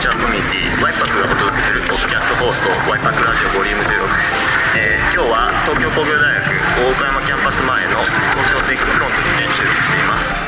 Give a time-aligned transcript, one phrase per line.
[0.00, 3.92] チャコミュニティワイパクがお届けするポッドキャスト放送ワイパクラジオボリューム16、
[4.80, 6.48] えー今日は東京工業大学
[6.80, 10.39] 大岡山キャンパス前の東京テイクフロントにて収録しています。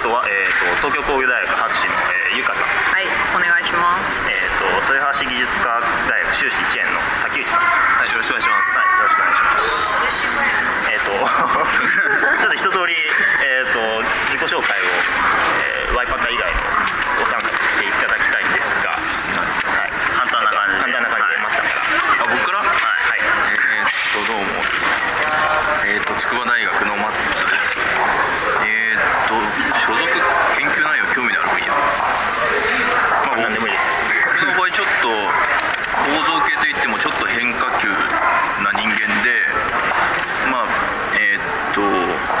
[0.00, 1.92] とは、えー、と東京工業大学博士の、
[2.32, 3.04] えーゆかさん、はい
[3.36, 4.30] お願いします。
[4.30, 7.60] えー、と豊橋技術科学大学修士1年の竹内さん。
[7.60, 8.78] はいよろしくお願いします。
[8.78, 10.88] はい、よろしくお願いします。
[10.88, 11.10] えっ、と、
[12.40, 12.96] ちょっと一通り、
[13.44, 14.00] えっ、と、
[14.32, 14.84] 自己紹介を、
[15.60, 16.60] えーワイパカ以外の
[17.20, 18.96] お三方にしていただきたいんですが、は
[19.84, 21.82] い、簡単な感じで簡単な感じで、はい松さんから。
[22.22, 24.54] あ僕からはい、えーっとどうも
[25.84, 27.76] えーっと筑波大学のマッツです
[28.64, 29.34] えーっと
[29.82, 30.06] 所属
[30.56, 33.82] 研究内容興味のある分野まあ何でもいいです。
[34.40, 37.88] 僕の場合ちょっと構造系といってもちょっと変化球
[38.62, 39.42] な人間で
[40.50, 40.66] まあ
[41.18, 41.42] えーっ
[41.74, 41.82] と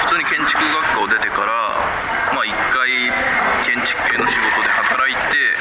[0.06, 1.52] 普通に建築学科を出てから
[2.34, 2.88] まあ一回
[3.64, 5.56] 建築系の仕事で働いて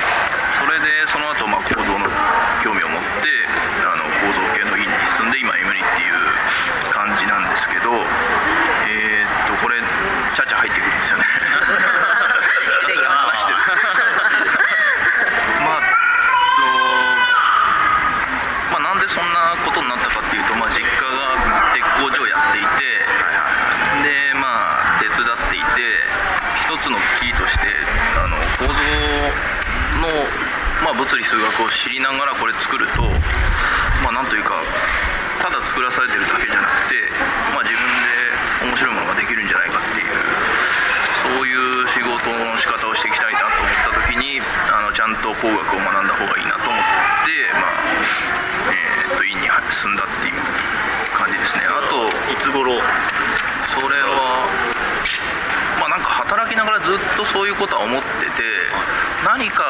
[0.60, 2.06] それでその後まあ構造の
[2.64, 3.30] 興味を持って
[3.86, 6.14] あの構造系の院に進んで今 M リっていう
[6.94, 7.92] 感じなんですけど
[8.88, 9.82] えーっとこれ
[10.36, 11.26] ちゃちゃ入ってくるんですよね
[12.96, 13.58] それ話してる
[15.66, 16.64] まあと
[18.72, 23.02] まあ、なんでそんなことになったかっていうと、まあ、実家が鉄工所をやっていて、
[24.06, 26.06] でまあ手伝っていて
[26.62, 27.66] 一つのキーとして
[28.16, 28.80] あの構造
[30.06, 30.08] の、
[31.18, 33.02] 理数学を知りながらこれ作ると
[34.04, 34.62] まあなんというか
[35.42, 36.96] ただ作らされてるだけじゃなくて、
[37.56, 40.14] まあ、自分で面白いものができるんじゃないかっていう
[41.38, 46.84] そういう仕事の仕方をしていきたいなと思った時にあのちゃんと工学を学んだ方がいいなと思っ
[47.24, 47.80] て、まあ
[48.72, 50.42] えーっと院に進んだっていう
[51.16, 51.64] 感じですね。
[51.68, 52.82] あといつ頃、
[53.74, 54.46] それは
[55.80, 58.44] まあなんか働きながらずっとそういうことは思ってて
[59.24, 59.64] 何か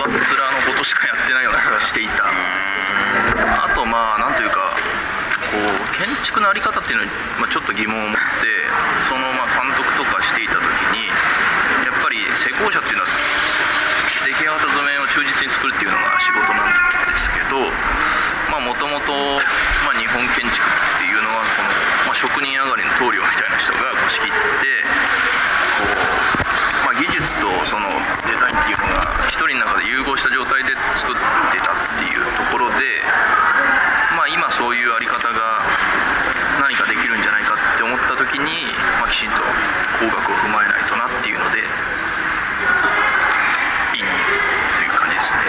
[0.00, 2.24] 上っ面のことしかやってないような気がしていた。
[2.24, 4.72] あとまあなんというか
[5.52, 8.48] こう建築の在り方っていうのに、まあ、ちょっと疑問を持って
[9.08, 10.64] そのまあ監督とかしていた時
[10.96, 11.06] に
[11.84, 13.08] やっぱり施工者っていうのは
[14.24, 17.60] 出来上がった図面を忠実に作るっていうのが仕事なんですけど
[18.50, 19.12] まあもともと
[19.94, 21.68] 日本建築っていうのはこの、
[22.08, 24.84] まあ、職人上がりの棟梁みたいな人がこう仕切って
[25.80, 25.86] こ
[26.84, 27.88] う、まあ、技術とその
[28.26, 33.06] デザインっていうのが一人の中で融合した状態で作ってたっていうところで
[34.18, 35.62] まあ今そういうあり方が
[36.60, 38.68] 何かできるんじゃないかって思った時に、
[39.00, 39.40] まあ、きちんと
[40.02, 41.64] 工学を踏まえないとなっていうので
[43.94, 44.10] 院に
[44.76, 45.48] という感じですね、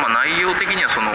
[0.00, 1.10] まあ、内容的にはその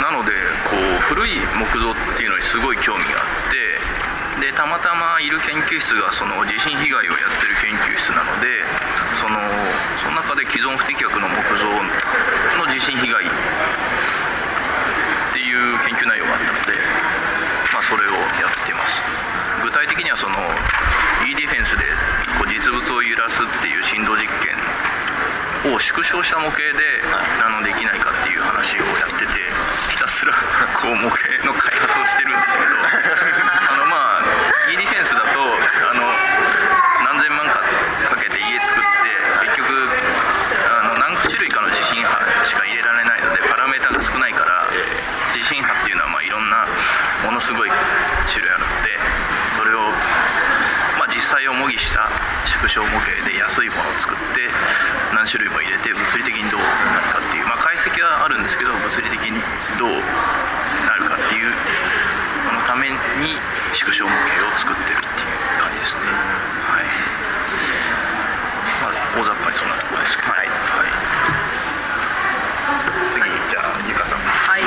[0.00, 0.32] なので
[0.64, 0.80] こう
[1.12, 4.64] 古い木造っていうのにすごい興味があってでた
[5.20, 8.64] いる研究室がその地震被害をやってる研究室なので
[9.20, 9.36] その
[10.02, 11.68] その中で既存不適格の木造
[12.64, 13.28] の地震被害っ
[15.32, 16.72] ていう研究内容があったので、
[17.72, 19.02] まあ、それをやってます。
[19.62, 20.36] 具体的にはその
[21.28, 21.84] e ディフェンスで
[22.40, 24.56] こう実物を揺らすっていう振動実験
[25.68, 27.04] を縮小した模型で
[27.44, 29.52] あのできないかっていう話をやってて
[29.92, 30.32] ひたすら
[30.80, 32.72] こう模型の開発をしてるんですけど
[33.68, 34.24] あのまあ
[34.72, 36.08] e ディフェンスだとあの
[37.04, 39.12] 何千万かかけて家作って
[39.44, 39.68] 結局
[40.72, 42.16] あの何種類かの地震波
[42.48, 44.64] しか入れられないのでパラメータが少ないから
[45.36, 46.64] 地震波っていうのはまあいろんな
[47.28, 47.70] ものすごい
[48.24, 48.96] 種類あるので
[49.60, 49.92] それを
[51.00, 52.12] まあ、実際を模擬した
[52.44, 54.46] 縮小模型で安いものを作って
[55.10, 59.42] 何種類も入れて物理的にどうなるかっていう、まあ、解析はあるんですけど物理的に
[59.74, 59.98] どう
[60.86, 61.50] なるかっていう
[62.46, 63.34] そのために
[63.74, 66.14] 縮小模型を作ってるっていう感じですね
[66.70, 66.86] はい
[68.86, 70.46] まあ大雑把にそんなところですけどはい
[73.18, 74.62] 次じゃあゆかさんはい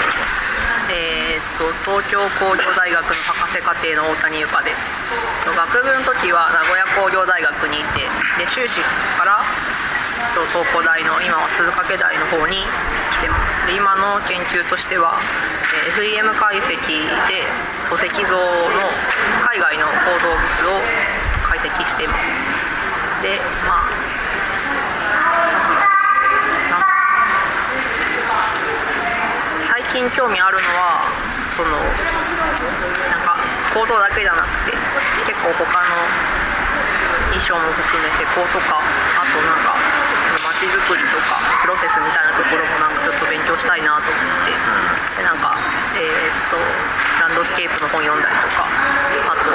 [0.92, 4.81] えーっと東京工業大学の博士課程の大谷由香です。
[5.45, 8.10] 学部の時は名古屋工業大学にいて
[8.42, 8.81] で修士
[9.13, 9.38] から
[10.34, 13.69] と東工大の今は鈴掛大の方に来てます。
[13.69, 15.22] で今の研究としては
[15.94, 16.81] FEM 解析
[17.30, 17.45] で
[17.94, 18.89] 土石像の
[19.46, 20.81] 海外の構造物を
[21.46, 23.22] 解析しています。
[23.22, 23.38] で
[23.69, 23.94] まあ
[26.74, 26.81] な
[29.62, 31.22] ん最近興味あるのは
[31.63, 33.39] そのなんか
[33.71, 34.75] 構造だけじゃなくて
[35.24, 35.95] 結構他の
[37.31, 39.71] 衣装も含め施工とかあとなんか
[40.44, 44.51] 街づくりとかプロセスみたいなところもなんかちょっと勉強したいなと思って
[45.15, 45.56] でなんか
[45.95, 46.60] えーっと
[47.24, 49.48] ランドスケープの本読んだりとかあと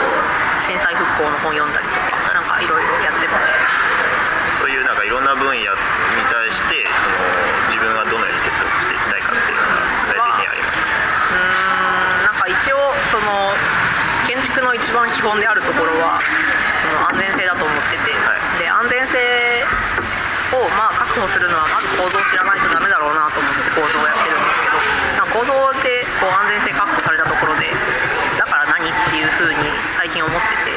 [0.65, 5.77] 震災復興の本読んだりとかなんかいろいろやってますそういうなんかいろんな分野
[14.83, 18.41] 一番基本であるところはその安全性だと思ってて、はい。
[18.63, 19.19] で安全性
[20.57, 24.79] をまあ確保するのはまず構造を知らないとダメだろうなと思って構造をやってるんですけど。
[25.29, 25.53] 構造
[25.85, 27.69] でこう安全性確保されたところで
[28.39, 30.73] だから何っていうふうに最近思ってて。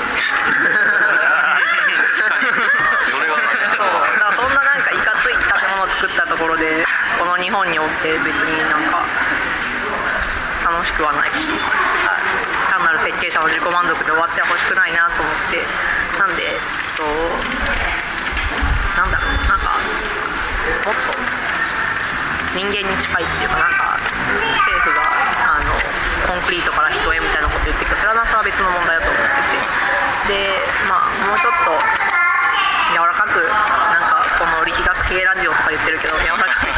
[4.35, 6.83] そんななんかいかつい建物を作ったところで
[7.17, 9.05] この日本におって別になんか
[10.65, 11.55] 楽しくはないし、単
[12.05, 12.20] なる
[13.01, 15.65] 設計者の自己満足で終わってはほしくないなと思って。
[16.21, 16.57] なんでえっ
[16.93, 17.01] と
[18.93, 19.57] なんだろうな。
[19.57, 19.73] んか
[20.85, 21.17] もっと
[22.53, 25.01] 人間に近いっていうかなんか政府が
[25.49, 25.73] あの
[26.29, 29.25] コンクリートから人へみたいなこと言ってるけどそれはなんか別の問題だと思って
[30.29, 30.31] て。
[30.37, 31.73] でまあもうちょっと
[32.93, 36.51] 柔らかくなんかこの力学系ラジオとか言ってるけど柔らかく。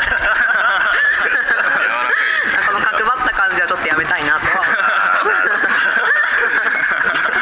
[2.67, 4.63] この角張った感じはちょっとやめたいなとは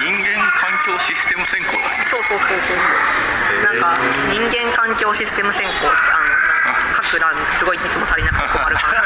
[0.02, 1.90] 人間環境システム選考だ。
[1.98, 2.78] ねそうそうそうそう。
[3.66, 3.98] なんか
[4.30, 9.02] 人間環境システム選考ってあのなんか各欄すごいいつも足りなくて困るから。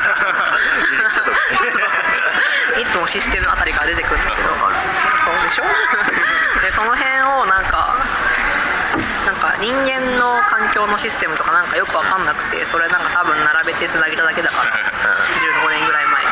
[2.83, 4.49] いつもシステムあたりから出てくるんだけど。
[4.51, 4.67] そ
[5.31, 5.63] うでしょ
[6.61, 7.95] でその辺をなんか
[9.25, 14.71] なんか人間の環境のシステムとかなんかよく分かんなくてそれなんか多分並べてつなげただけだから。
[14.73, 16.31] 15年ぐらい前に。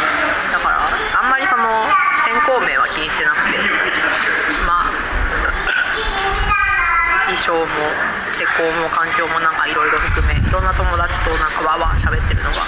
[0.52, 0.80] だから
[1.20, 1.88] あんまりその
[2.26, 3.58] 先行名は気にしてなくて。
[4.68, 5.03] まあ
[7.28, 7.66] 衣装も
[8.36, 12.68] 施工も環境もなんかいろいろ含めいろんな友達となんかわーわー喋ってるのが好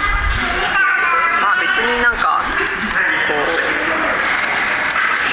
[0.64, 0.88] だけど
[1.44, 2.40] まあ別になんか
[3.28, 3.44] こう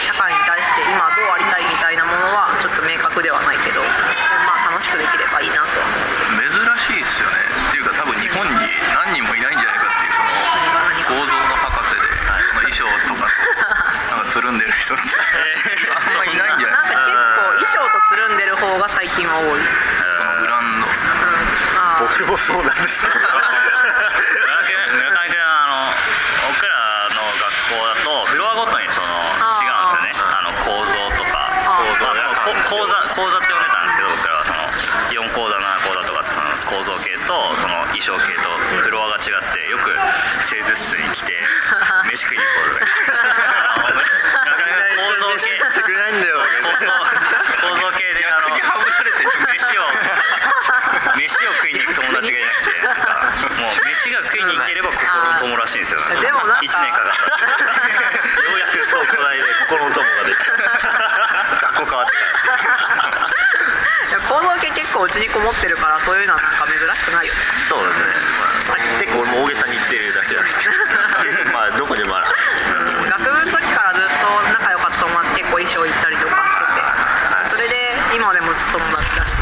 [0.03, 5.79] 社会に対して今どうありたいみたいなものはちょっと明確ではないけどまあ楽しくできればいいなと。
[5.79, 5.95] は思
[6.35, 7.39] う珍しいですよね。
[7.71, 10.27] っていうか多分日本に何人もいないんじゃないかっていうその
[11.15, 15.03] 構造の博士でその衣装とかとなんかつるんでる人って
[19.33, 20.85] が多い、うん、そのブランド。
[22.05, 23.13] 僕もそうなんですよ。
[23.13, 25.89] 村上君村上君はあの
[26.53, 26.77] 僕ら
[27.17, 30.21] の学校だとフロアごとにその違うんですよね。
[30.21, 31.49] あの構造とか。
[31.65, 32.13] あ構造
[32.43, 34.59] こ講座講座って呼んでたんですけど僕らはその
[35.15, 38.51] 4講座7講座とかってその構造系とその衣装系と
[38.83, 39.95] フロアが違ってよく
[40.43, 41.39] 製図室に来て
[42.05, 42.85] 飯食いに行こうとか。
[42.85, 43.23] 言って
[43.63, 44.83] あの村上君
[47.63, 49.87] 構造系であの逆にはぶられてる飯を
[51.43, 52.71] 飯を食いに行く友達がいなくて
[53.59, 55.99] もう飯が食いに行ければ心の友らしいんですよ。
[56.23, 60.55] でもなんか1年かかったようやくそうこないで心の友ができた
[61.67, 63.27] 学校変わってから
[64.07, 67.39] いや構造系結構うちにこもってるからそういうのはなんか珍しくないよね。
[67.67, 68.15] そうですね、
[68.69, 72.27] まあ、結構大げさに言ってるだけだけどまあどこでもある
[73.09, 77.75] 学部の時からずっと仲良かった友達結構衣装行ったりとかしててそれで
[78.15, 79.33] 今でも友達だし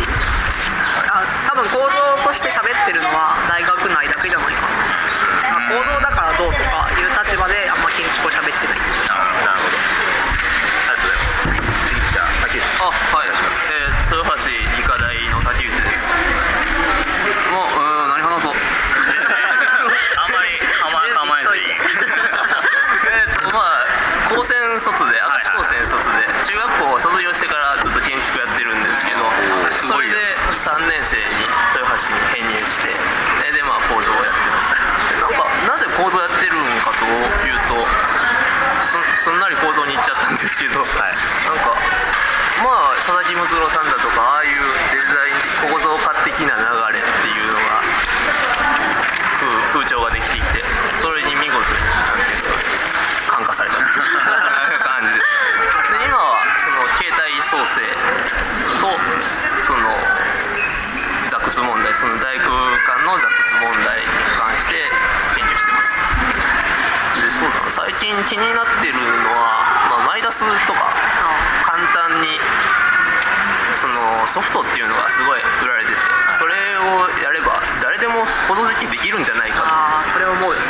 [1.11, 8.83] あ多分構造として喋ってるのは大学内だけじゃないかな、まあ構造だからどうとかいう立場であんま建築を喋ってない。
[9.07, 9.47] なるほど。
[9.47, 11.71] ありがとうございます。
[11.87, 16.11] 次じゃあ竹内あはい、えー、豊橋理科大の竹内です
[17.55, 18.59] もううん何話そうあ
[20.27, 23.87] んまり構え構えずにえーっとまあ
[24.35, 29.23] 高専卒で明石高専卒で中学校を卒業してからずっと建築やってるんですけど
[29.87, 32.91] それで3年生に豊橋に編入して
[33.47, 34.75] えでまあ構造をやってます
[35.19, 37.05] なんかなぜ構造やってるんかと
[37.47, 37.75] いうと
[38.83, 41.71] そすんなり構造に行っちゃったんですけど、なんか
[42.59, 44.59] まあ佐々木睦郎さんだとかああいう
[44.91, 47.79] デザイン構造化的な流れっていうのが
[49.39, 49.47] 風
[49.79, 50.59] 風潮ができてきて
[50.99, 53.79] それに見事になんていうんですか感化された。
[54.83, 55.31] 感じです。
[55.95, 57.79] で今はその携帯創生
[58.83, 58.99] と
[59.63, 59.87] その
[61.31, 64.91] 座屈問題その大空間の座屈問題に関して
[65.33, 65.95] 研究してます。
[67.23, 67.71] でそうだな。
[67.71, 69.50] 最近気になってるのは、
[69.91, 70.79] まあ、マイダスとか
[71.67, 72.39] 簡単に
[73.75, 75.99] そのソフトっていうのがすごい売られてて
[76.39, 80.63] それをやれば誰でも構造設計できるんじゃないかああそれ思うよね。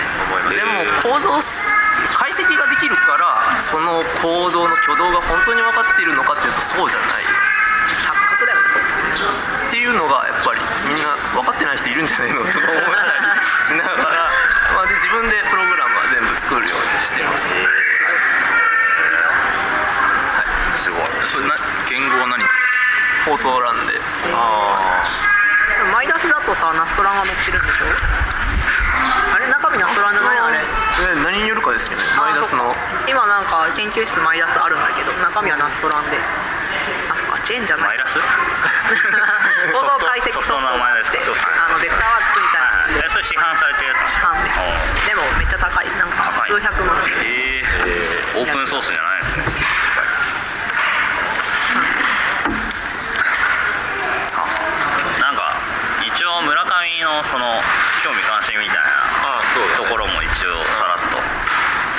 [0.50, 1.70] とでも構造す
[2.18, 7.26] 解析ができるからその構造の挙動が本当に分かっているのかっていうとそうじゃない。
[8.02, 8.66] 錯覚だよね
[9.68, 13.22] っていうのがやっぱりみんな分かってない人いるんじゃないのとか思ったり
[13.68, 14.30] しながら、
[14.76, 17.48] まあ、で自分でプログラムは全部作るようにしてます
[21.32, 21.56] それな
[21.88, 22.44] 言語は何？
[23.24, 23.96] フォートランで。
[24.36, 25.00] あ
[25.80, 27.88] でもマイダスだとさナストランが乗ってるんでしょ？
[29.36, 29.48] あれ？
[29.48, 30.40] 中身ナストランじゃない？
[30.40, 30.60] あれ。
[30.60, 32.76] え何によるかですけどねマイダスの。
[33.08, 36.18] 今なんか研究室マイダスあるんだけど中身はナストランで。
[37.10, 37.96] あそっかチェーンじゃない。
[37.96, 38.20] マイラス？
[39.72, 42.62] 構造解析ソフトの名前ですあのベクターワークスみたい
[43.00, 43.06] な。
[43.06, 44.50] えそれ市販されてるやつ市販で
[45.08, 45.88] でもめっちゃ高い。
[45.96, 49.46] なんか数百万えー、オープンソースじゃないですね
[55.20, 55.54] なんか
[56.06, 57.60] 一応村上のその
[58.08, 59.44] 興味関心みたいな
[59.76, 61.20] ところも一応さらっと。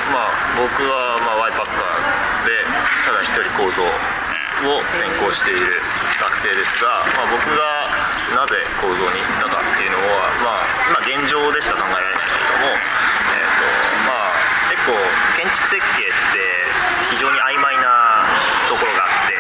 [0.09, 2.65] まあ僕はまあ Y パッカーで
[3.05, 5.85] ただ一人構造を専攻している
[6.17, 7.93] 学生ですが、まあ、僕が
[8.33, 13.69] なぜ構造に行ったかっていうのは、まあ、今現状でしか考えられないけれども、えーと
[14.07, 14.33] まあ、
[14.71, 14.95] 結構
[15.37, 16.63] 建築設計って
[17.11, 18.25] 非常に曖昧な
[18.71, 19.35] ところがあって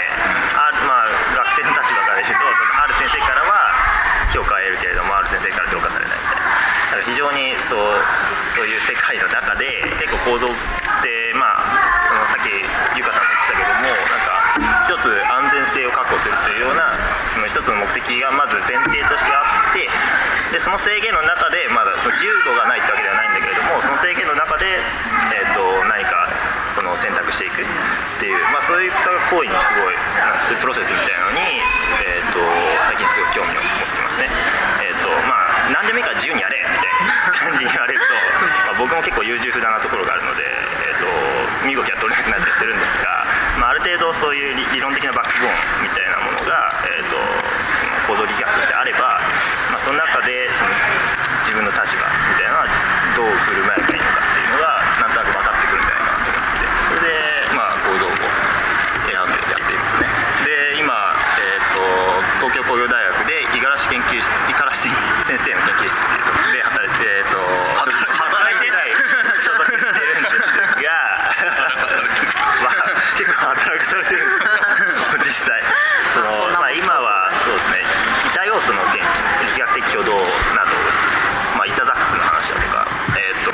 [0.59, 1.11] あ、まあ、
[1.47, 2.45] 学生の立場から言うと
[2.83, 3.73] ある先生からは
[4.33, 7.79] 評価を得るけれどもある先生から評価されないみたいなだから非常にそう
[8.55, 10.51] そういう世界の中で結構構造っ
[11.03, 11.67] てまあ
[12.07, 12.53] そのさっき
[12.95, 14.33] ゆかさんも言ってたけどもなんか
[14.87, 16.95] 一つ安全性を確保するというような
[17.35, 19.89] その一つの目的がまず前提としてあって
[20.55, 24.79] でその制限の中でまだその自由度がないってわけではないんだけれどもその制限の中で、
[25.33, 26.29] えー、と何か
[26.77, 27.67] その選択していくっ
[28.21, 31.41] ていう、まあ、そういった行為にすごいなんかそういうプロセスみたいなのに、
[32.05, 32.39] えー、と
[32.87, 34.29] 最近すごい興味を持ってますね。
[34.85, 36.62] えーとまあ、何でもいいから自由にやれ
[37.53, 38.09] 感じに言われると、
[38.65, 40.49] まあ、僕も結構優柔不断なところがあるので、
[40.89, 43.29] えー、と身動きが取れなくなったりするんですが、
[43.61, 47.21] まあ、ある程度そういう理論的なバックボーンみたいなものが、えー、と
[48.09, 49.21] 行動力学としてあれば、
[49.69, 50.73] まあ、その中でその
[51.45, 52.73] 自分の立場みたいなのは
[53.13, 58.17] どう振る舞えばいいのかっていうのがなんとなく分かってくるんじゃないかなと思ってそれで、まあ、構造を
[59.05, 60.09] 選んでやっていますね
[60.49, 60.97] で今、
[61.37, 64.89] えー、と東京工業大学で五十嵐研究室五十嵐
[65.29, 67.39] 先生の研究室で働いて、えー、と
[67.87, 68.91] 働いてない
[69.41, 70.43] 所属してるんです
[70.83, 70.91] が
[72.63, 74.63] まあ結構働かされてるんですよ
[75.23, 75.63] 実際
[76.15, 76.29] その、
[76.59, 77.87] まあ、今はそうですね
[78.35, 79.07] 板要素の研究
[79.57, 80.13] 力学的挙動
[80.55, 80.75] など、
[81.57, 83.53] まあ、板座屈の話だとかえっ、と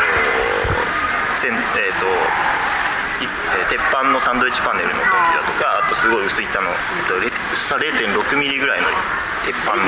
[1.35, 2.07] せんえっ、と
[3.25, 8.93] いえー鉄板のサンドイッチパネルの研究だとかあとすごい薄い板の薄さ0.6ミリぐらいの
[9.49, 9.81] 鉄板の。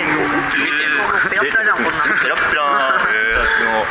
[1.29, 1.85] ペラペラなのペ
[2.25, 3.85] ラペラなやつの。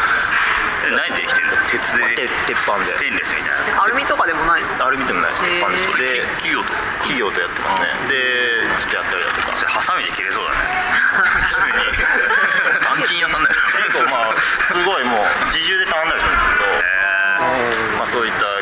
[0.89, 2.17] え何でできてるの鉄で？
[2.17, 2.89] 鉄鉄板で。
[2.89, 3.85] ステンレスみたいな。
[3.85, 4.73] アルミとかでもないの？
[4.81, 5.45] アルミでもないです。
[5.45, 5.85] 鉄板です。
[6.01, 6.73] で企業と。
[7.05, 8.09] 企業とやってますね。
[8.09, 9.53] でちょっとやったりだとか。
[9.53, 10.65] それハサミで切れそうだね。
[11.45, 11.77] 普通に。
[12.97, 13.61] 板金屋さんだよ。
[13.85, 18.58] 結構まあすごいもう自重でたまんだりするんですけど、まあ、そういった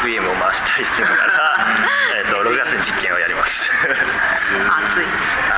[0.00, 1.60] FM を回したりしながら
[2.16, 3.68] えっと6月に実験をやります。
[3.68, 5.04] 熱い。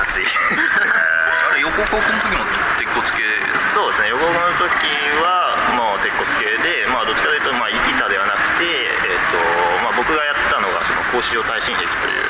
[0.03, 0.27] 暑い。
[1.47, 2.43] あれ横高校の時も
[2.75, 3.23] 鉄骨系
[3.71, 4.09] そうですね。
[4.09, 4.67] 横浜の時
[5.23, 9.39] はまあ鉄骨系でまあどっちかというとまあ板ではなくてえっ、と
[9.79, 12.27] まあ僕がやったのがその格子状耐震壁という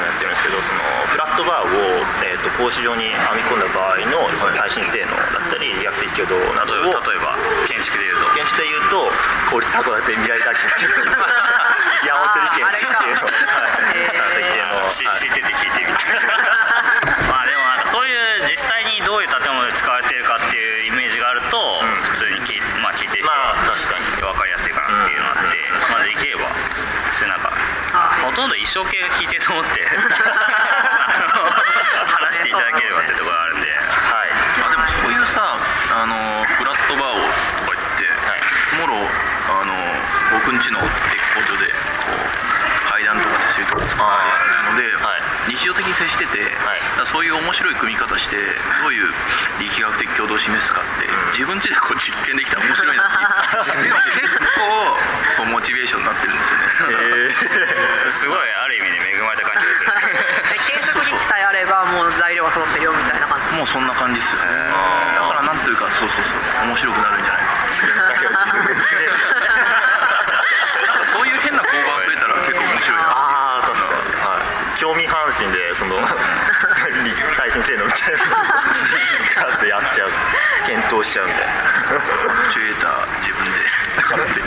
[0.00, 0.80] をやってるんですけどその
[1.12, 7.36] フラットバーを、えー、と格子状に編み込んだ場合のその耐震性能だったり理学的挙動などを例えば
[7.68, 8.30] 建築でいうと。
[8.40, 9.12] 建築で言うと
[9.50, 11.39] 公立函館未来大学っていう
[12.20, 16.04] 山本理研設計のはい設計のしはい知ってて聞いてみた
[17.32, 25.56] まあでもなんかそういう実際にどういう建物で使われてるかっていうイメージがあると、ん普通に聞い,、まあ、聞いてる人まはあ確かに分かりやすいかなっていうのがあって、
[25.88, 26.44] まあできれば
[27.16, 27.48] それなんか
[28.20, 29.80] ほとんど一生系が聞いてると思って
[32.04, 37.24] 話していただければってところがあるんではいあでもそういうさあのフラットバーを
[37.64, 38.40] とか言って、はい。
[38.78, 39.74] もろあの
[40.38, 40.78] 僕んちの
[41.10, 41.74] 鉄工所で
[43.94, 44.26] でそうい。
[44.26, 45.22] うとこ作ってるので、はい。
[45.50, 47.06] 日常的に接してて、はい。
[47.06, 48.36] そういう面白い組み方して
[48.82, 49.08] どういう
[49.58, 53.72] 力学的共同を示すかって、自分ちでこう実験できたら面白いなって
[54.20, 54.98] 結構
[55.36, 58.12] そうモチベーションになってるんですよね。
[58.12, 60.00] すごいある意味で恵まれた環境ですよね。
[60.66, 63.56] 計測機器さえあればもう材料が揃ってるよみたいな感じ。
[63.56, 64.46] もうそんな感じですよね。
[64.46, 69.12] だからなんというかそうそうそう面白くなるんじゃないか 試験会を自分で作れる
[70.86, 74.38] なんかそういう変な工場が増えたら結構面白いなああ確かに、は
[74.74, 75.96] い、興味関心でその
[77.38, 78.18] 耐震性能みたいな
[79.42, 80.10] ガーッとやっちゃう。
[80.66, 81.52] 検討しちゃうみたいな。
[81.52, 83.70] アクチュエーター自分で。
[84.00, 84.40] 買って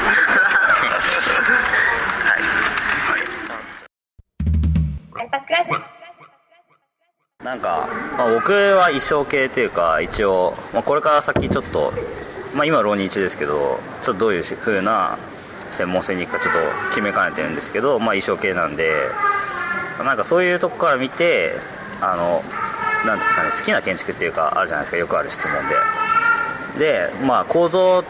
[7.43, 7.87] なんか、
[8.17, 11.91] まあ、僕は衣装系というか一応、まあ、これから先ちょっと、
[12.53, 15.17] まあ、今浪人中ですけどちょっとどういう風な
[15.71, 19.09] 専門性に行くかちょっと決めかねてるんですけど、まあ、衣装系なんで
[19.99, 21.55] なんかそういうとこから見て
[22.01, 22.43] あの
[23.05, 24.97] なんですかね好きな建築っていうかあるじゃないですか。
[24.97, 25.75] よくある質問で。
[26.79, 28.03] でまあ構造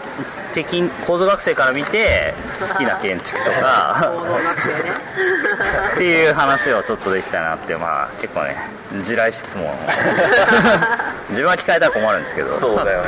[0.54, 4.12] 的構造学生から見て好きな建築とか。
[5.96, 8.56] っていう話をちょっとできたなってまあ結構ね
[9.04, 9.66] 地雷質問
[11.30, 12.60] 自分は聞かれたら困るんですけど。
[12.60, 13.08] そうだよね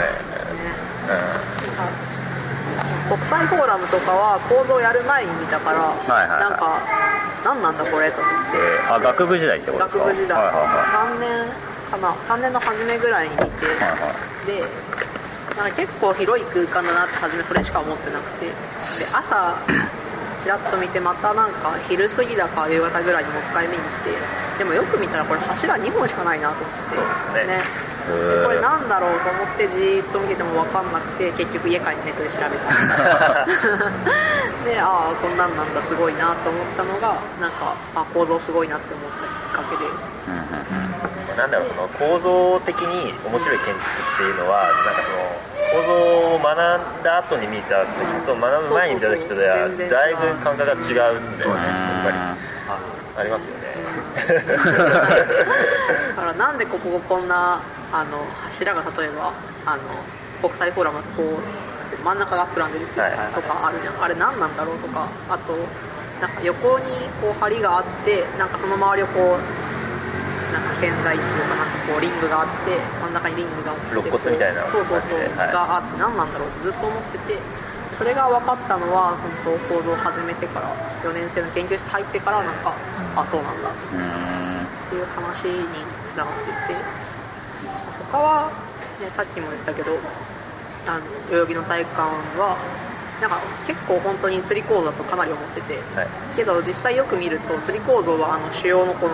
[3.10, 6.40] 国際フォーラムとかは構造やる前に見たから、いはいはい。
[6.42, 6.82] なんか
[7.46, 8.58] 何なんだこれと思って。
[8.58, 10.06] えーあ学部時代ってことですか？
[10.06, 11.46] 学部時代、はいはいは3年
[11.92, 12.10] かな。
[12.30, 14.48] 3年の初めぐらいに見て、いはいはい。
[14.48, 14.64] で
[15.56, 18.46] なんか結構広い空間だなって初めそれしか思ってなくて。
[18.48, 18.54] で
[19.14, 19.56] 朝
[20.44, 24.10] ちらっと見てまたなんか昼過ぎだか夕方ぐらいにもう一回目にして。
[24.58, 26.96] でもよく見たらこれ柱2本しかないなと思って。
[26.96, 27.53] そうですね。
[27.53, 32.70] へーでこれなんだろうと思ってじーっと見てても分かんなくて結局家帰ってネットで調べた。
[34.65, 39.18] でああこんなんなんだすごいなと思ったのがなんかあ構造すごいなって思った
[39.61, 39.89] きっかけで。
[41.37, 45.18] なんだろうその構造的に面白い建築っていうのはなんかその
[45.75, 45.94] 構造
[46.35, 46.57] を学ん
[47.03, 47.87] だ後に見た時
[48.25, 51.15] と学ぶ前に見た時とではだいぶ感覚が違うんだよね。
[51.18, 51.22] や
[52.01, 52.18] っぱり。
[52.18, 52.35] あ
[53.18, 53.65] ありますよね。
[56.15, 57.61] だからなんでこここんな
[57.92, 59.34] あの柱が例えば
[59.66, 59.84] あの
[60.42, 65.58] 国際フォーラムだとこう真ん中が膨らんでるとかあるじゃん、あれ何なんだろうとかあと
[66.22, 66.86] なんか横に
[67.22, 69.42] こう梁があってなんかその周りをこう
[70.54, 75.52] なんか線材っていうかなんかこうリングがあって真ん中にリングがあって肋骨みたいなそうそうそう、はい。
[75.52, 77.40] があって何なんだろうってずっと思ってて
[77.98, 80.70] それが分かったのは本当構造を始めてから
[81.04, 82.76] 4年生の研究室入ってからなんか
[83.16, 83.74] あそうなんだっ
[84.90, 86.82] ていう話につながっていて
[88.11, 88.51] 他は、
[89.01, 89.91] ね、さっきも言ったけど
[90.87, 92.01] あの代々木の体育館
[92.39, 92.57] は
[93.22, 95.75] なんか結構本当に釣り構造だとかなり思ってて。
[95.96, 96.07] はい。
[96.35, 99.13] けど実際よく見ると釣り構造はあの主要のこの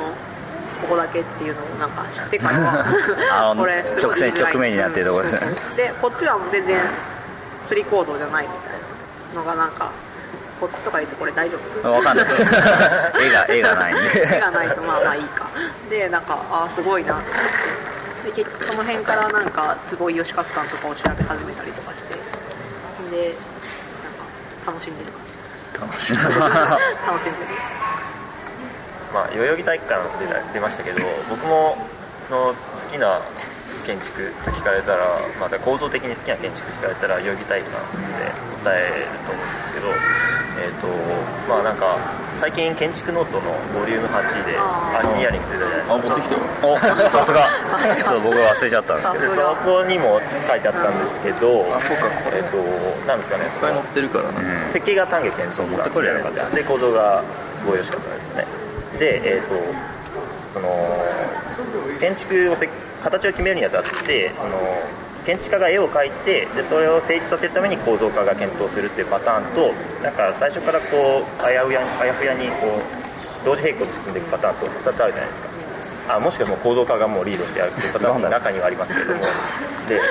[0.81, 2.85] ここだけっていうのをなんか知ってからは
[3.51, 5.47] あのこれすごい曲線見づらい局面になってるところですね。
[5.51, 6.81] う んでこっちは全然
[7.67, 8.73] 釣り構造じゃないみたい
[9.35, 9.91] なのがなんか
[10.59, 11.91] こっちとか言ってこれ大丈夫？
[11.91, 12.25] わかんない。
[13.21, 14.35] 絵が絵がないんで。
[14.37, 15.45] 絵がないとまあまあいいか。
[15.91, 17.25] でなんかああすごいなって
[18.23, 22.13] で結局その辺からなんか坪井義勝さんとかを調べ始めたりとかして
[23.09, 23.33] で
[24.65, 25.11] なんか楽しんでる
[25.79, 27.81] 楽しいな楽しんでる。
[29.13, 31.77] まあ代々木体育館って出ましたけど僕も
[32.29, 32.55] の好
[32.91, 33.21] きな
[33.85, 38.31] 建築と聞かれたら、まあ、構造的に好きな建築と聞かれたら代々木体育館で
[38.63, 39.87] 答えると思うんですけど
[40.61, 40.87] えっ、と
[41.49, 41.97] まあなんか
[42.41, 45.93] 最近建築ノートのボリューム8でアニイヤリング出たじゃないですか。
[45.93, 46.41] あ持ってきたよ。
[46.65, 46.79] お
[47.13, 47.45] さすが。
[47.93, 49.29] ちょっと僕忘れちゃったんですけど。
[49.29, 50.17] でそこにも
[50.49, 52.57] 書いてあったんですけど、あそうかこれえっ、と
[53.05, 56.49] なんですかねいっぱい載ってるからな、設計が丹下健三さん持ってこればよかった。
[56.49, 57.23] で構造が
[57.61, 58.47] すごい良しかったですね。
[58.97, 59.53] でえっ、と
[60.55, 60.65] その
[61.99, 62.67] 建築をせ
[63.03, 64.57] 形を決めるにあたってその
[65.25, 72.79] 建築家が絵を描いてでそれを成立させるために構造家が検討するっていうパターンとなんか最初からこうあやうやあやふやにこ
[73.43, 75.51] う同時並行で進んでいくパターンと2つあるじゃないですか。
[76.09, 79.21] あもしくはもう構造家がもうリードしてやるっていうパターンが中にはありますけれども。
[79.87, 80.01] で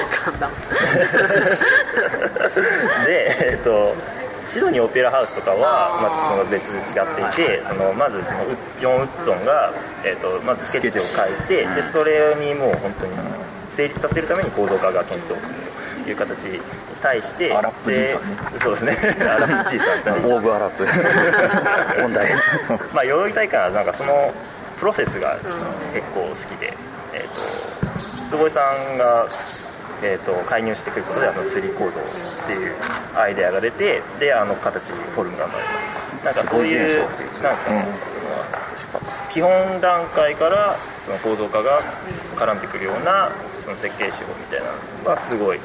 [3.07, 3.95] で、えっと、
[4.49, 9.73] シドニーオペラハウスとかはまたその別で違っていてそのまずそのウジョン・ウッツォンが、
[10.05, 13.13] えっと、まずスケッチを書いてでそれにもう本当に
[13.77, 15.55] 成立させるために構造家が検討する
[16.05, 16.61] という形に
[17.03, 18.37] 対してアラップ G さんね。
[18.53, 18.99] でそうですね。
[19.25, 19.99] アラップ G さん。
[19.99, 20.87] に対してオーブアラップ。
[22.01, 22.35] 問題。
[22.93, 24.33] まあ、代々木大会はなんかその
[24.79, 25.37] プロセスが
[25.93, 26.73] 結構好きで、
[27.13, 29.27] えー、と坪井さんが
[30.03, 32.75] えー、と介入してくることであの釣り構造っていう
[33.15, 37.01] アイデアが出てであの形にフォルムが生まれたなんかそういう
[37.43, 37.87] なんですかね、
[39.31, 41.81] 基本段階からその構造化が
[42.37, 43.31] 絡んでくるような
[43.71, 45.59] その設計手法みたいなのがすごい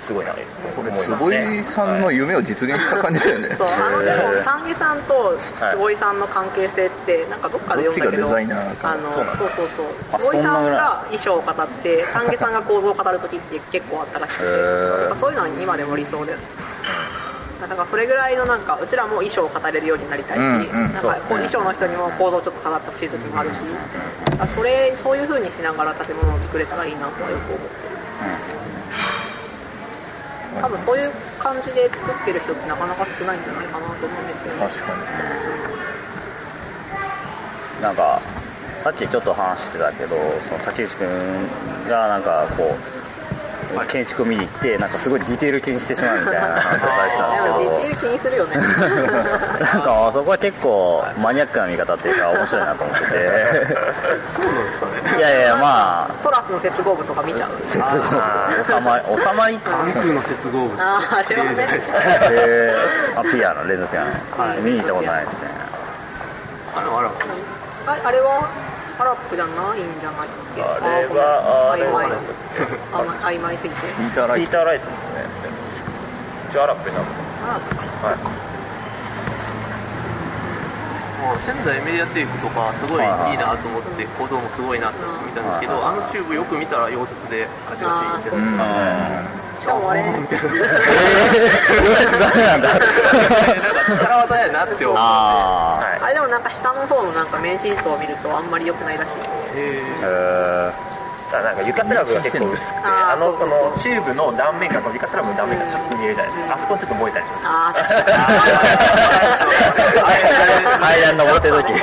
[0.00, 0.40] すごいなと
[0.80, 3.54] 思います坪ね井さんの夢を実現した感じだよね。
[3.58, 5.38] そうあのでも丹下さんと
[5.76, 8.92] 坪井さんの関係性ってなんかどっかで読んだけどどっちがデザイナーか。
[8.92, 10.30] あのそうそうそうあそう。
[10.32, 16.34] 坪井さんが衣装を語って丹下さんが構造を語る時って結構あったらしくてそういうのは今でも理想で
[17.60, 23.56] だからそれぐらいのなんかうちらも衣装を語れるようになりたいし、うんうんなんかこう衣装の人にも構造をちょっと語ってほしい時もあるし、
[24.38, 27.96] あそれそういう風にしながら建物を作れたらいいなとはよく思ってる、
[30.60, 34.54] 多分そういう感じで作ってる人ってなかなか少ないんじゃないかなと思うんですけど。
[34.56, 35.02] ね確かに。
[37.82, 38.20] なんか
[38.84, 40.16] さっきちょっと話してたけど
[40.48, 41.08] その竹内君
[41.88, 42.99] がなんかこう
[43.88, 48.56] 建築を見に行ってなんかすごいディテール気にしてしまうみたいな話をされてたんでもディテーですル気にするよね。
[48.56, 48.66] け ど
[49.64, 53.06] なんかそこは結構マニアックな見方っていうか面白いなと思ってて。
[54.34, 55.18] そうなんですかね。
[55.18, 57.50] いやいやまあトラスの接合部とか見ちゃう。
[57.64, 57.84] 接合
[58.64, 59.70] 収まり収 まりか。
[59.70, 61.54] 関空の接合部あああれはね。
[61.54, 62.74] で、
[63.16, 65.38] あ、ピアノ、レンズピアノ、見に行ったことないですね。
[66.76, 67.10] あのあら
[67.86, 68.48] ああれは？
[69.00, 70.60] アラップじゃないんじゃないっけ？
[70.62, 72.12] あれはあれ曖昧。
[73.40, 73.80] 曖昧すぎて。
[73.80, 74.44] ピーター・ライス。
[74.44, 75.24] ピーター・ライスですね。
[76.50, 77.08] 一応アラップになる
[77.48, 78.16] アラップかはい。
[81.20, 83.04] もう仙台メディアテイクとかすごいい。
[83.04, 88.56] いなと思って構造もすごいなって見たんですけどあのチューブよく見たら溶接でガチガチいってるんです
[89.60, 90.48] しかも あれみたいな
[92.18, 92.68] ダメなんだ。
[93.90, 95.04] 力技やなって思ってあ
[95.80, 99.10] はいあれでもなんか下の方のなんか名人層を見るとあんまり良くないらしい。
[99.58, 100.06] へあ。
[100.06, 100.72] え
[101.30, 106.54] だからなんか床スラブが結構薄くてあーあのこのチューブの断面がこの床スラブの断面がちょっと見えるじゃないですか。
[106.54, 107.46] あそこちょっと燃えたりします。
[107.46, 107.74] ああ
[110.80, 111.70] 階段登ってる時。
[111.70, 111.76] も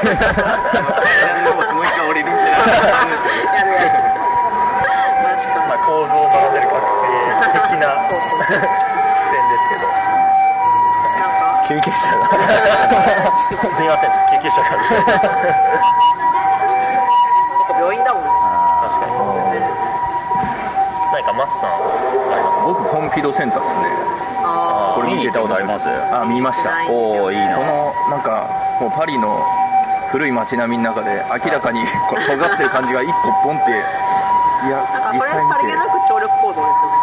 [1.81, 2.57] う一回降りるみたいな
[7.77, 9.85] 的なそうそう視線ですけど
[11.67, 12.29] 救急車が。
[13.75, 14.67] すみませんちょっと救急車が
[17.77, 18.29] 病院だもんね
[18.87, 19.13] 確かに
[21.11, 23.83] 何か松さんあります僕ポンピドセンターっすね
[24.95, 27.63] これ見に行ったことありますあ見ましたおおいいなこ。
[27.63, 28.49] のなんか
[28.81, 29.45] もうパリの
[30.11, 36.96] 古い街並みの中で明らかにこれ尖ってる感じが一個ポンっていやあなんかこれ実際見てさりげなく張力構造ですよね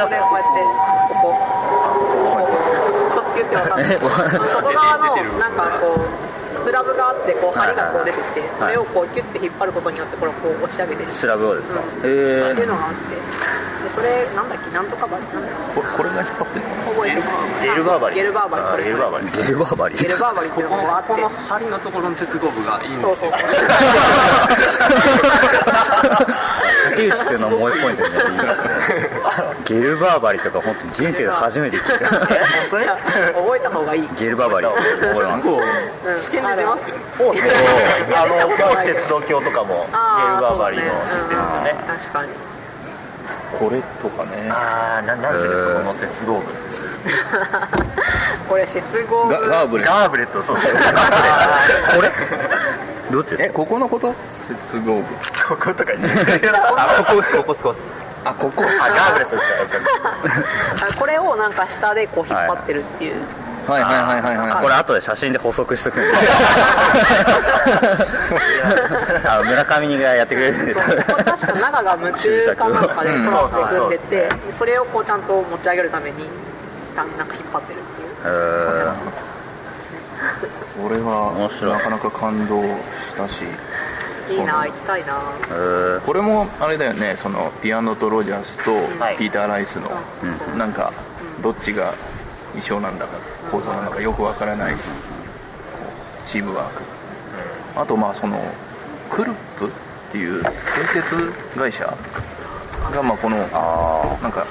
[0.00, 0.64] かさりげなくこうやって
[1.10, 2.38] こここ
[3.10, 6.30] こって言ってわかんない外側のなんかこう
[6.64, 11.80] スラブがあってこう針がこう出てきてそれをこうキュッて引っ張ることによってこれをこう押し上げてるスラブをですか。
[11.80, 17.22] うん、へえっていうのがあってでそれなんだっけなんとかバリなんだっーこれこれが引っ張ってるのけ覚えてる
[17.64, 23.40] ゲルバーバリゲルバーバリゲルバーバリゲルバーバリゲルバーバリっていうのがあってこの針のところの接合部がいいんですよそうそう
[26.90, 29.10] 竹内君の萌えポイントになっていいですね。
[29.64, 32.08] ゲルバーバリとか本当に人生で初めて聞いた。
[32.08, 32.26] 本
[32.70, 34.80] 当に覚えた方がいいゲルバーバリ覚
[35.22, 35.48] えます。
[35.48, 35.52] う
[36.16, 37.42] ん試験で出ますよねフォース
[38.16, 39.96] あのフォース鉄道橋とかもゲル
[40.40, 42.28] バーバリのシステムですよね確かに
[43.58, 46.46] これとかねああ何でしたっけそこの接合部
[48.48, 50.62] これ接合部ガガーブレガーブレットそうこ
[52.02, 52.10] れ
[53.12, 54.14] どっちえここのこと？
[54.70, 55.02] 接合部
[55.48, 56.04] こことかに
[56.76, 63.14] あここですここですここですあここあガーブレットですかこれをなんか下でこう引っ張ってるっていう、
[63.66, 66.08] はいはいはいはいはいこれ後で写真で補足しとくんで
[69.24, 76.24] あ村上がやってくれるんで確か中が夢中かなんかでうんトラスそうそうそう組んでてそれをこうちゃんと持ち上げるために
[76.94, 78.08] 下になんか引っ張ってるっていう
[80.82, 83.44] これは面白いなかなか感動したし
[84.30, 85.14] いいな行きたいな。
[85.48, 86.00] えー。
[86.00, 89.16] これもあれだよねそのピアノとロジャースとはい。
[89.16, 89.90] ピーター・ライスの
[90.56, 90.92] なんか
[91.42, 91.94] どっちが
[92.52, 93.12] 衣装なんだか
[93.50, 94.74] 構造なのかよくわからない
[96.26, 96.82] チームワーク。
[97.76, 98.40] あとまあその
[99.08, 99.70] クルップっ
[100.12, 100.50] ていう製
[100.94, 101.84] 鉄会社
[102.92, 104.46] がまあこのあなんか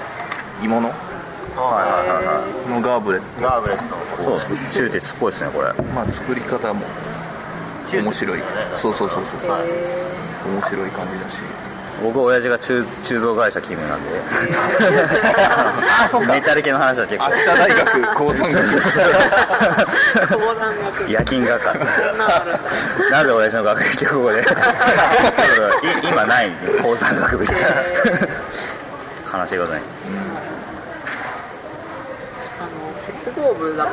[0.61, 0.89] 鋳物
[1.57, 2.69] あはいはいはいはい。
[2.69, 4.23] のガーブレッガーブレット。
[4.23, 4.73] そうです。
[4.73, 5.73] 中鉄っぽいですねこれ。
[5.73, 6.85] トまあ作り方も
[7.97, 8.43] 面白い。
[8.81, 9.51] そうそうそうそう。
[10.51, 11.37] 面白い感じだし。
[12.01, 14.09] 僕親父が鋳鋳造会社勤務なんで。
[16.33, 17.25] メタル系の話は結構。
[17.25, 18.63] 秋田大学鉱山学
[20.29, 21.73] 高山学夜勤学科
[23.11, 24.45] なんで親父の学歴ここで。
[26.03, 26.51] 今ない。
[26.81, 27.45] 鉱山学部。
[27.45, 27.51] で
[29.33, 29.81] 悲しいことに。
[32.59, 32.69] あの
[33.25, 33.89] 鉄道部だと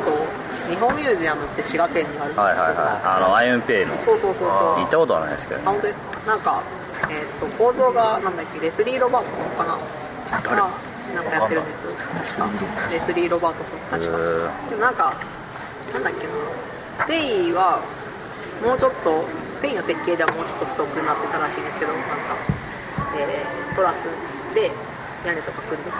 [0.69, 2.77] 日本ミュージアムって滋賀県にあるんですけど、はいはいはい。
[3.05, 3.95] あの IMP の。
[4.05, 4.81] そうそうそうそう。
[4.81, 5.61] 行ったことはないですけど。
[5.61, 5.97] あ本当です。
[6.27, 6.63] なんか、
[7.11, 8.61] えー、と構造がなんだっけ？
[8.61, 9.79] レスリー・ロバートソンかな？
[10.57, 10.69] が
[11.15, 11.81] なんかやってるんです。
[11.87, 11.95] よ
[12.91, 15.15] レスリー・ロバートソン確かへでもなんか
[15.93, 17.07] なんだっけな？
[17.07, 17.79] ペイは
[18.65, 19.25] もうちょっと
[19.63, 22.11] ペイの設計ではもうちょっと太くなってたらしいんですけどなんか、
[23.17, 24.09] えートラス
[24.55, 24.71] で
[25.25, 25.97] 屋根とか組んでて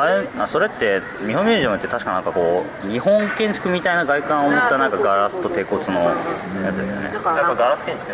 [0.00, 6.16] あれあそれって日本ミュージアムって確かなんかこう日本建築みたいな外観を持ったなんかガラスと鉄骨のや
[6.72, 7.10] つですよね。
[7.12, 8.12] だからやっぱガラス建築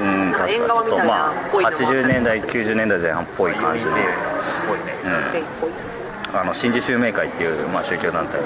[0.00, 3.96] うんなんか縁側みたいなまあっぽいのが80年代90年代前半っぽい感じで、うん、
[6.38, 8.40] あの新自襲名会っていう、まあ、宗教団体